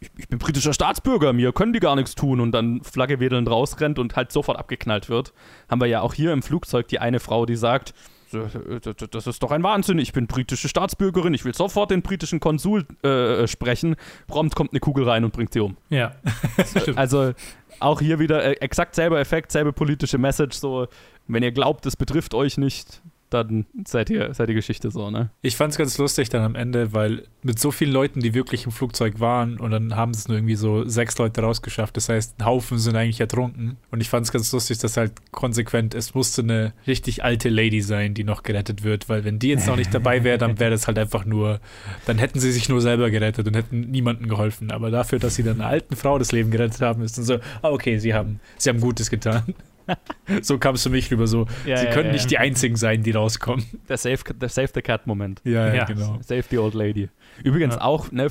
[0.00, 3.48] ich, ich bin britischer Staatsbürger, mir können die gar nichts tun und dann Flagge wedelnd
[3.48, 5.32] rausrennt und halt sofort abgeknallt wird.
[5.68, 7.94] Haben wir ja auch hier im Flugzeug die eine Frau, die sagt,
[8.32, 9.98] das ist doch ein Wahnsinn.
[9.98, 11.34] Ich bin britische Staatsbürgerin.
[11.34, 13.96] Ich will sofort den britischen Konsul äh, sprechen.
[14.26, 15.76] Prompt kommt eine Kugel rein und bringt sie um.
[15.88, 16.14] Ja,
[16.66, 16.98] stimmt.
[16.98, 17.32] Also
[17.80, 20.56] auch hier wieder äh, exakt selber Effekt, selbe politische Message.
[20.56, 20.86] So,
[21.26, 25.30] wenn ihr glaubt, es betrifft euch nicht, dann seid ihr, seid ihr Geschichte so, ne?
[25.42, 28.66] Ich fand es ganz lustig dann am Ende, weil mit so vielen Leuten, die wirklich
[28.66, 31.96] im Flugzeug waren und dann haben es nur irgendwie so sechs Leute rausgeschafft.
[31.96, 33.76] Das heißt, ein Haufen sind eigentlich ertrunken.
[33.90, 37.80] Und ich fand es ganz lustig, dass halt konsequent, es musste eine richtig alte Lady
[37.80, 40.70] sein, die noch gerettet wird, weil wenn die jetzt noch nicht dabei wäre, dann wäre
[40.70, 41.60] das halt einfach nur,
[42.06, 44.70] dann hätten sie sich nur selber gerettet und hätten niemandem geholfen.
[44.70, 47.34] Aber dafür, dass sie dann einer alten Frau das Leben gerettet haben, ist dann so,
[47.62, 49.54] ah, okay, sie haben, sie haben Gutes getan.
[50.42, 51.46] so kam es für mich rüber so.
[51.66, 52.12] Ja, sie ja, können ja.
[52.12, 53.64] nicht die einzigen sein, die rauskommen.
[53.88, 55.40] Der Save, der Save the Cat-Moment.
[55.44, 55.84] Ja, Ja.
[55.84, 56.18] genau.
[56.22, 57.08] Save the Old Lady.
[57.44, 58.28] Übrigens auch ne,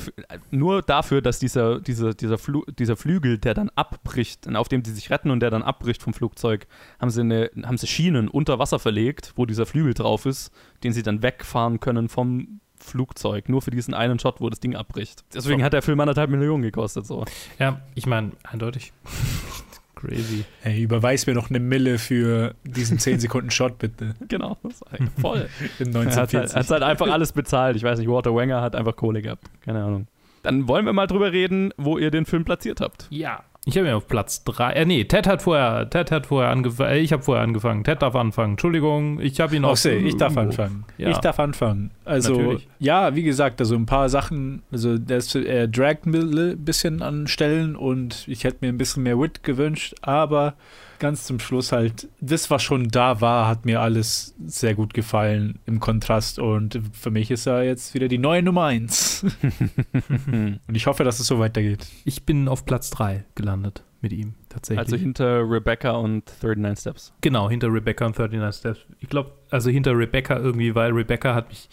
[0.51, 4.91] nur dafür, dass dieser, dieser, dieser, Flu dieser Flügel, der dann abbricht, auf dem sie
[4.93, 6.67] sich retten und der dann abbricht vom Flugzeug,
[6.99, 10.51] haben sie, eine, haben sie Schienen unter Wasser verlegt, wo dieser Flügel drauf ist,
[10.83, 13.49] den sie dann wegfahren können vom Flugzeug.
[13.49, 15.23] Nur für diesen einen Shot, wo das Ding abbricht.
[15.33, 15.65] Deswegen So.
[15.65, 17.05] hat der Film anderthalb Millionen gekostet.
[17.05, 17.25] So.
[17.57, 18.93] Ja, ich meine, eindeutig.
[19.99, 20.45] Crazy.
[20.61, 24.13] Hey, überweis mir noch eine Mille für diesen 10 Sekunden Shot, bitte.
[24.27, 25.49] Genau, das war voll.
[25.79, 26.55] In Er hat, halt, 1940.
[26.55, 27.75] hat halt einfach alles bezahlt.
[27.75, 29.43] Ich weiß nicht, Walter Wenger hat einfach Kohle gehabt.
[29.61, 30.07] Keine Ahnung.
[30.41, 33.07] Dann wollen wir mal drüber reden, wo ihr den Film platziert habt.
[33.09, 33.43] Ja.
[33.65, 34.71] Ich habe ihn auf Platz 3.
[34.71, 36.91] Äh, nee, Ted hat vorher, Ted hat vorher angefangen.
[36.91, 37.83] Äh, ich habe vorher angefangen.
[37.83, 38.53] Ted darf anfangen.
[38.53, 39.85] Entschuldigung, ich habe ihn auf.
[39.85, 40.61] Okay, ich darf irgendwo.
[40.61, 40.85] anfangen.
[40.97, 41.09] Ja.
[41.09, 41.91] Ich darf anfangen.
[42.05, 42.67] Also, Natürlich.
[42.79, 47.75] ja, wie gesagt, also ein paar Sachen, also das, er dragt ein bisschen an Stellen
[47.75, 50.55] und ich hätte mir ein bisschen mehr Wit gewünscht, aber
[50.99, 55.59] ganz zum Schluss halt, das, was schon da war, hat mir alles sehr gut gefallen
[55.65, 59.23] im Kontrast und für mich ist er jetzt wieder die neue Nummer eins.
[60.31, 61.87] und ich hoffe, dass es so weitergeht.
[62.05, 64.79] Ich bin auf Platz 3 gelandet mit ihm, tatsächlich.
[64.79, 67.13] Also hinter Rebecca und 39 Steps.
[67.21, 68.79] Genau, hinter Rebecca und 39 Steps.
[68.99, 71.69] Ich glaube, also hinter Rebecca irgendwie, weil Rebecca hat mich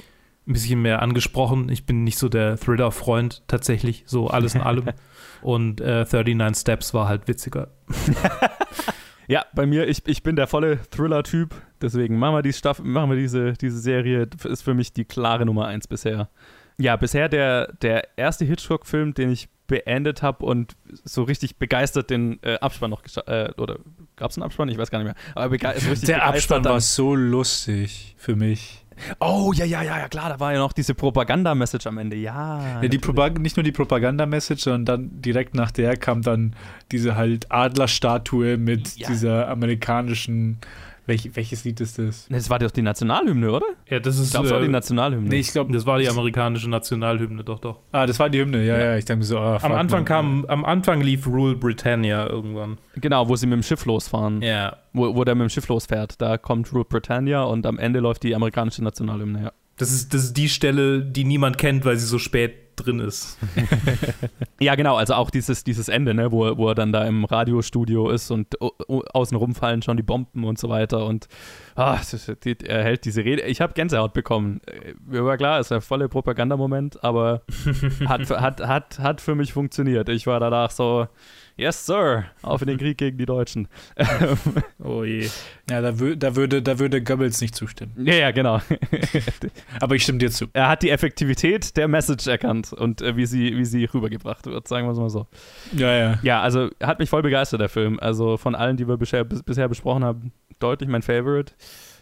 [0.46, 1.68] ein bisschen mehr angesprochen.
[1.68, 4.84] Ich bin nicht so der Thriller-Freund tatsächlich, so alles in allem.
[5.42, 7.68] Und äh, 39 Steps war halt witziger.
[9.28, 11.54] Ja, bei mir, ich, ich bin der volle Thriller-Typ.
[11.80, 14.28] Deswegen machen wir, die Staffel, machen wir diese, diese Serie.
[14.44, 16.28] Ist für mich die klare Nummer eins bisher.
[16.78, 22.38] Ja, bisher der, der erste Hitchcock-Film, den ich beendet habe und so richtig begeistert den
[22.42, 23.02] äh, Abspann noch.
[23.26, 23.78] Äh, oder
[24.14, 24.68] gab es einen Abspann?
[24.68, 25.16] Ich weiß gar nicht mehr.
[25.34, 28.85] Aber so richtig der Abspann war so lustig für mich.
[29.20, 32.80] Oh, ja, ja, ja, ja, klar, da war ja noch diese Propaganda-Message am Ende, ja.
[32.82, 36.54] ja die Propag nicht nur die Propaganda-Message, sondern dann direkt nach der kam dann
[36.92, 39.08] diese halt Adlerstatue mit ja.
[39.08, 40.58] dieser amerikanischen
[41.06, 42.26] welch, welches Lied ist das?
[42.28, 43.66] Das war doch die Nationalhymne, oder?
[43.88, 44.26] Ja, das ist.
[44.26, 45.28] Ich glaube, das war die äh, Nationalhymne.
[45.28, 45.72] Nee, ich glaube.
[45.72, 47.80] Das war die amerikanische Nationalhymne, doch, doch.
[47.92, 48.84] Ah, das war die Hymne, ja, ja.
[48.84, 50.04] ja ich denke so, oh, Am Anfang man.
[50.04, 52.78] kam, am Anfang lief Rule Britannia irgendwann.
[52.96, 54.42] Genau, wo sie mit dem Schiff losfahren.
[54.42, 54.76] Ja.
[54.92, 56.20] Wo, wo der mit dem Schiff losfährt.
[56.20, 59.52] Da kommt Rule Britannia und am Ende läuft die amerikanische Nationalhymne, ja.
[59.78, 63.38] Das ist, das ist die Stelle, die niemand kennt, weil sie so spät drin ist.
[64.60, 68.10] ja, genau, also auch dieses, dieses Ende, ne, wo, wo er dann da im Radiostudio
[68.10, 71.28] ist und außenrum fallen schon die Bomben und so weiter und
[71.74, 71.98] ah,
[72.64, 73.42] er hält diese Rede.
[73.42, 74.60] Ich habe Gänsehaut bekommen.
[75.04, 77.42] Mir war klar, ist ein voller Propagandamoment, aber
[78.06, 80.08] hat, hat, hat, hat für mich funktioniert.
[80.08, 81.08] Ich war danach so,
[81.58, 82.26] Yes, Sir.
[82.42, 83.68] Auf in den Krieg gegen die Deutschen.
[84.84, 85.28] oh je.
[85.70, 87.94] Ja, da, da, würde, da würde Goebbels nicht zustimmen.
[87.96, 88.60] Ja, ja, genau.
[89.80, 90.48] Aber ich stimme dir zu.
[90.52, 94.68] Er hat die Effektivität der Message erkannt und äh, wie, sie, wie sie rübergebracht wird,
[94.68, 95.26] sagen wir es mal so.
[95.72, 96.18] Ja, ja.
[96.22, 97.98] Ja, also hat mich voll begeistert, der Film.
[98.00, 101.54] Also von allen, die wir bisher, bisher besprochen haben, deutlich mein Favorite.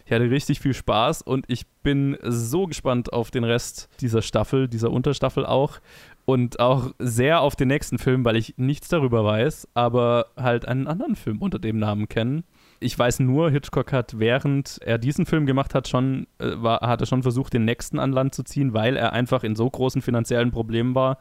[0.05, 4.67] Ich hatte richtig viel Spaß und ich bin so gespannt auf den Rest dieser Staffel,
[4.67, 5.79] dieser Unterstaffel auch
[6.25, 10.87] und auch sehr auf den nächsten Film, weil ich nichts darüber weiß, aber halt einen
[10.87, 12.43] anderen Film unter dem Namen kennen.
[12.79, 17.07] Ich weiß nur, Hitchcock hat, während er diesen Film gemacht hat, schon, äh, war, hat
[17.07, 20.51] schon versucht, den nächsten an Land zu ziehen, weil er einfach in so großen finanziellen
[20.51, 21.19] Problemen war,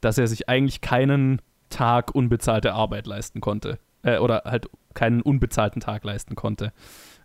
[0.00, 1.40] dass er sich eigentlich keinen
[1.70, 3.78] Tag unbezahlte Arbeit leisten konnte.
[4.02, 6.72] Äh, oder halt keinen unbezahlten Tag leisten konnte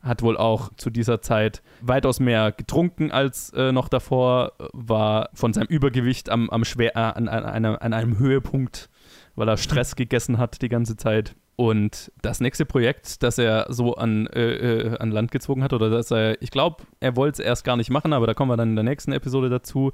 [0.01, 5.53] hat wohl auch zu dieser Zeit weitaus mehr getrunken als äh, noch davor, war von
[5.53, 8.89] seinem Übergewicht am, am schwer, äh, an, an, an, an einem Höhepunkt,
[9.35, 11.35] weil er Stress gegessen hat die ganze Zeit.
[11.55, 15.89] Und das nächste Projekt, das er so an, äh, äh an Land gezogen hat, oder
[15.89, 18.57] dass er, ich glaube, er wollte es erst gar nicht machen, aber da kommen wir
[18.57, 19.91] dann in der nächsten Episode dazu,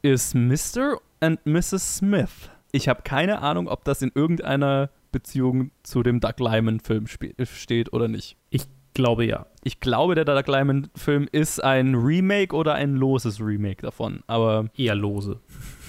[0.00, 0.96] ist Mr.
[1.20, 1.98] and Mrs.
[1.98, 2.50] Smith.
[2.72, 8.08] Ich habe keine Ahnung, ob das in irgendeiner Beziehung zu dem Doug Lyman-Film steht oder
[8.08, 8.38] nicht.
[8.48, 8.62] Ich
[8.94, 9.46] glaube ja.
[9.64, 14.66] Ich glaube, der Doug Lyman-Film ist ein Remake oder ein loses Remake davon, aber.
[14.76, 15.40] Eher lose.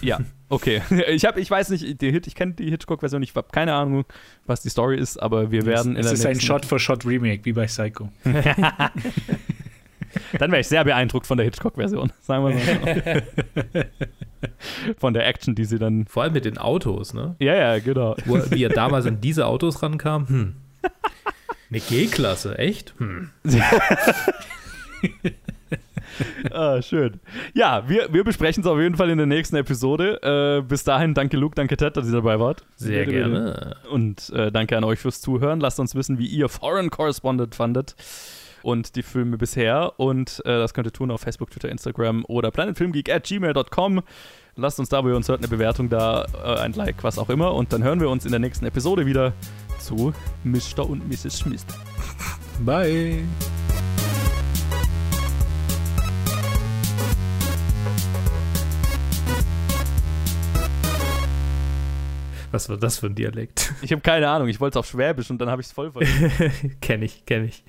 [0.02, 0.82] Ja, okay.
[1.08, 4.06] Ich, hab, ich weiß nicht, die Hit, ich kenne die Hitchcock-Version, ich habe keine Ahnung,
[4.46, 7.66] was die Story ist, aber wir werden es, in Es ist ein Shot-for-Shot-Remake, wie bei
[7.66, 8.10] Psycho.
[10.38, 13.24] Dann wäre ich sehr beeindruckt von der Hitchcock-Version, sagen wir mal
[13.74, 13.82] so.
[14.98, 16.06] von der Action, die sie dann.
[16.06, 17.36] Vor allem mit den Autos, ne?
[17.40, 18.16] Ja, ja, genau.
[18.26, 20.56] Wo, wie er damals an diese Autos rankam, hm.
[21.74, 22.94] Eine G-Klasse, echt?
[23.00, 23.32] Hm.
[26.52, 27.20] ah, schön.
[27.56, 30.22] Ja, wir, wir besprechen es auf jeden Fall in der nächsten Episode.
[30.22, 32.64] Äh, bis dahin, danke Luke, danke Ted, dass ihr dabei wart.
[32.76, 33.76] Sehr gerne.
[33.90, 35.60] Und äh, danke an euch fürs Zuhören.
[35.60, 37.96] Lasst uns wissen, wie ihr Foreign Correspondent fandet
[38.62, 40.00] und die Filme bisher.
[40.00, 44.04] Und äh, das könnt ihr tun auf Facebook, Twitter, Instagram oder planetfilmgeek at gmail.com.
[44.56, 47.30] Lasst uns da, wo ihr uns hört, eine Bewertung da, äh, ein Like, was auch
[47.30, 47.56] immer.
[47.56, 49.34] Und dann hören wir uns in der nächsten Episode wieder
[49.84, 50.14] zu
[50.44, 50.90] Mr.
[50.90, 51.38] und Mrs.
[51.38, 51.66] Smith.
[52.66, 53.24] Bye.
[62.52, 63.74] Was war das für ein Dialekt?
[63.82, 64.48] Ich habe keine Ahnung.
[64.48, 66.78] Ich wollte es auf Schwäbisch und dann habe ich es voll vergessen.
[66.82, 67.64] kenn ich, kenn ich.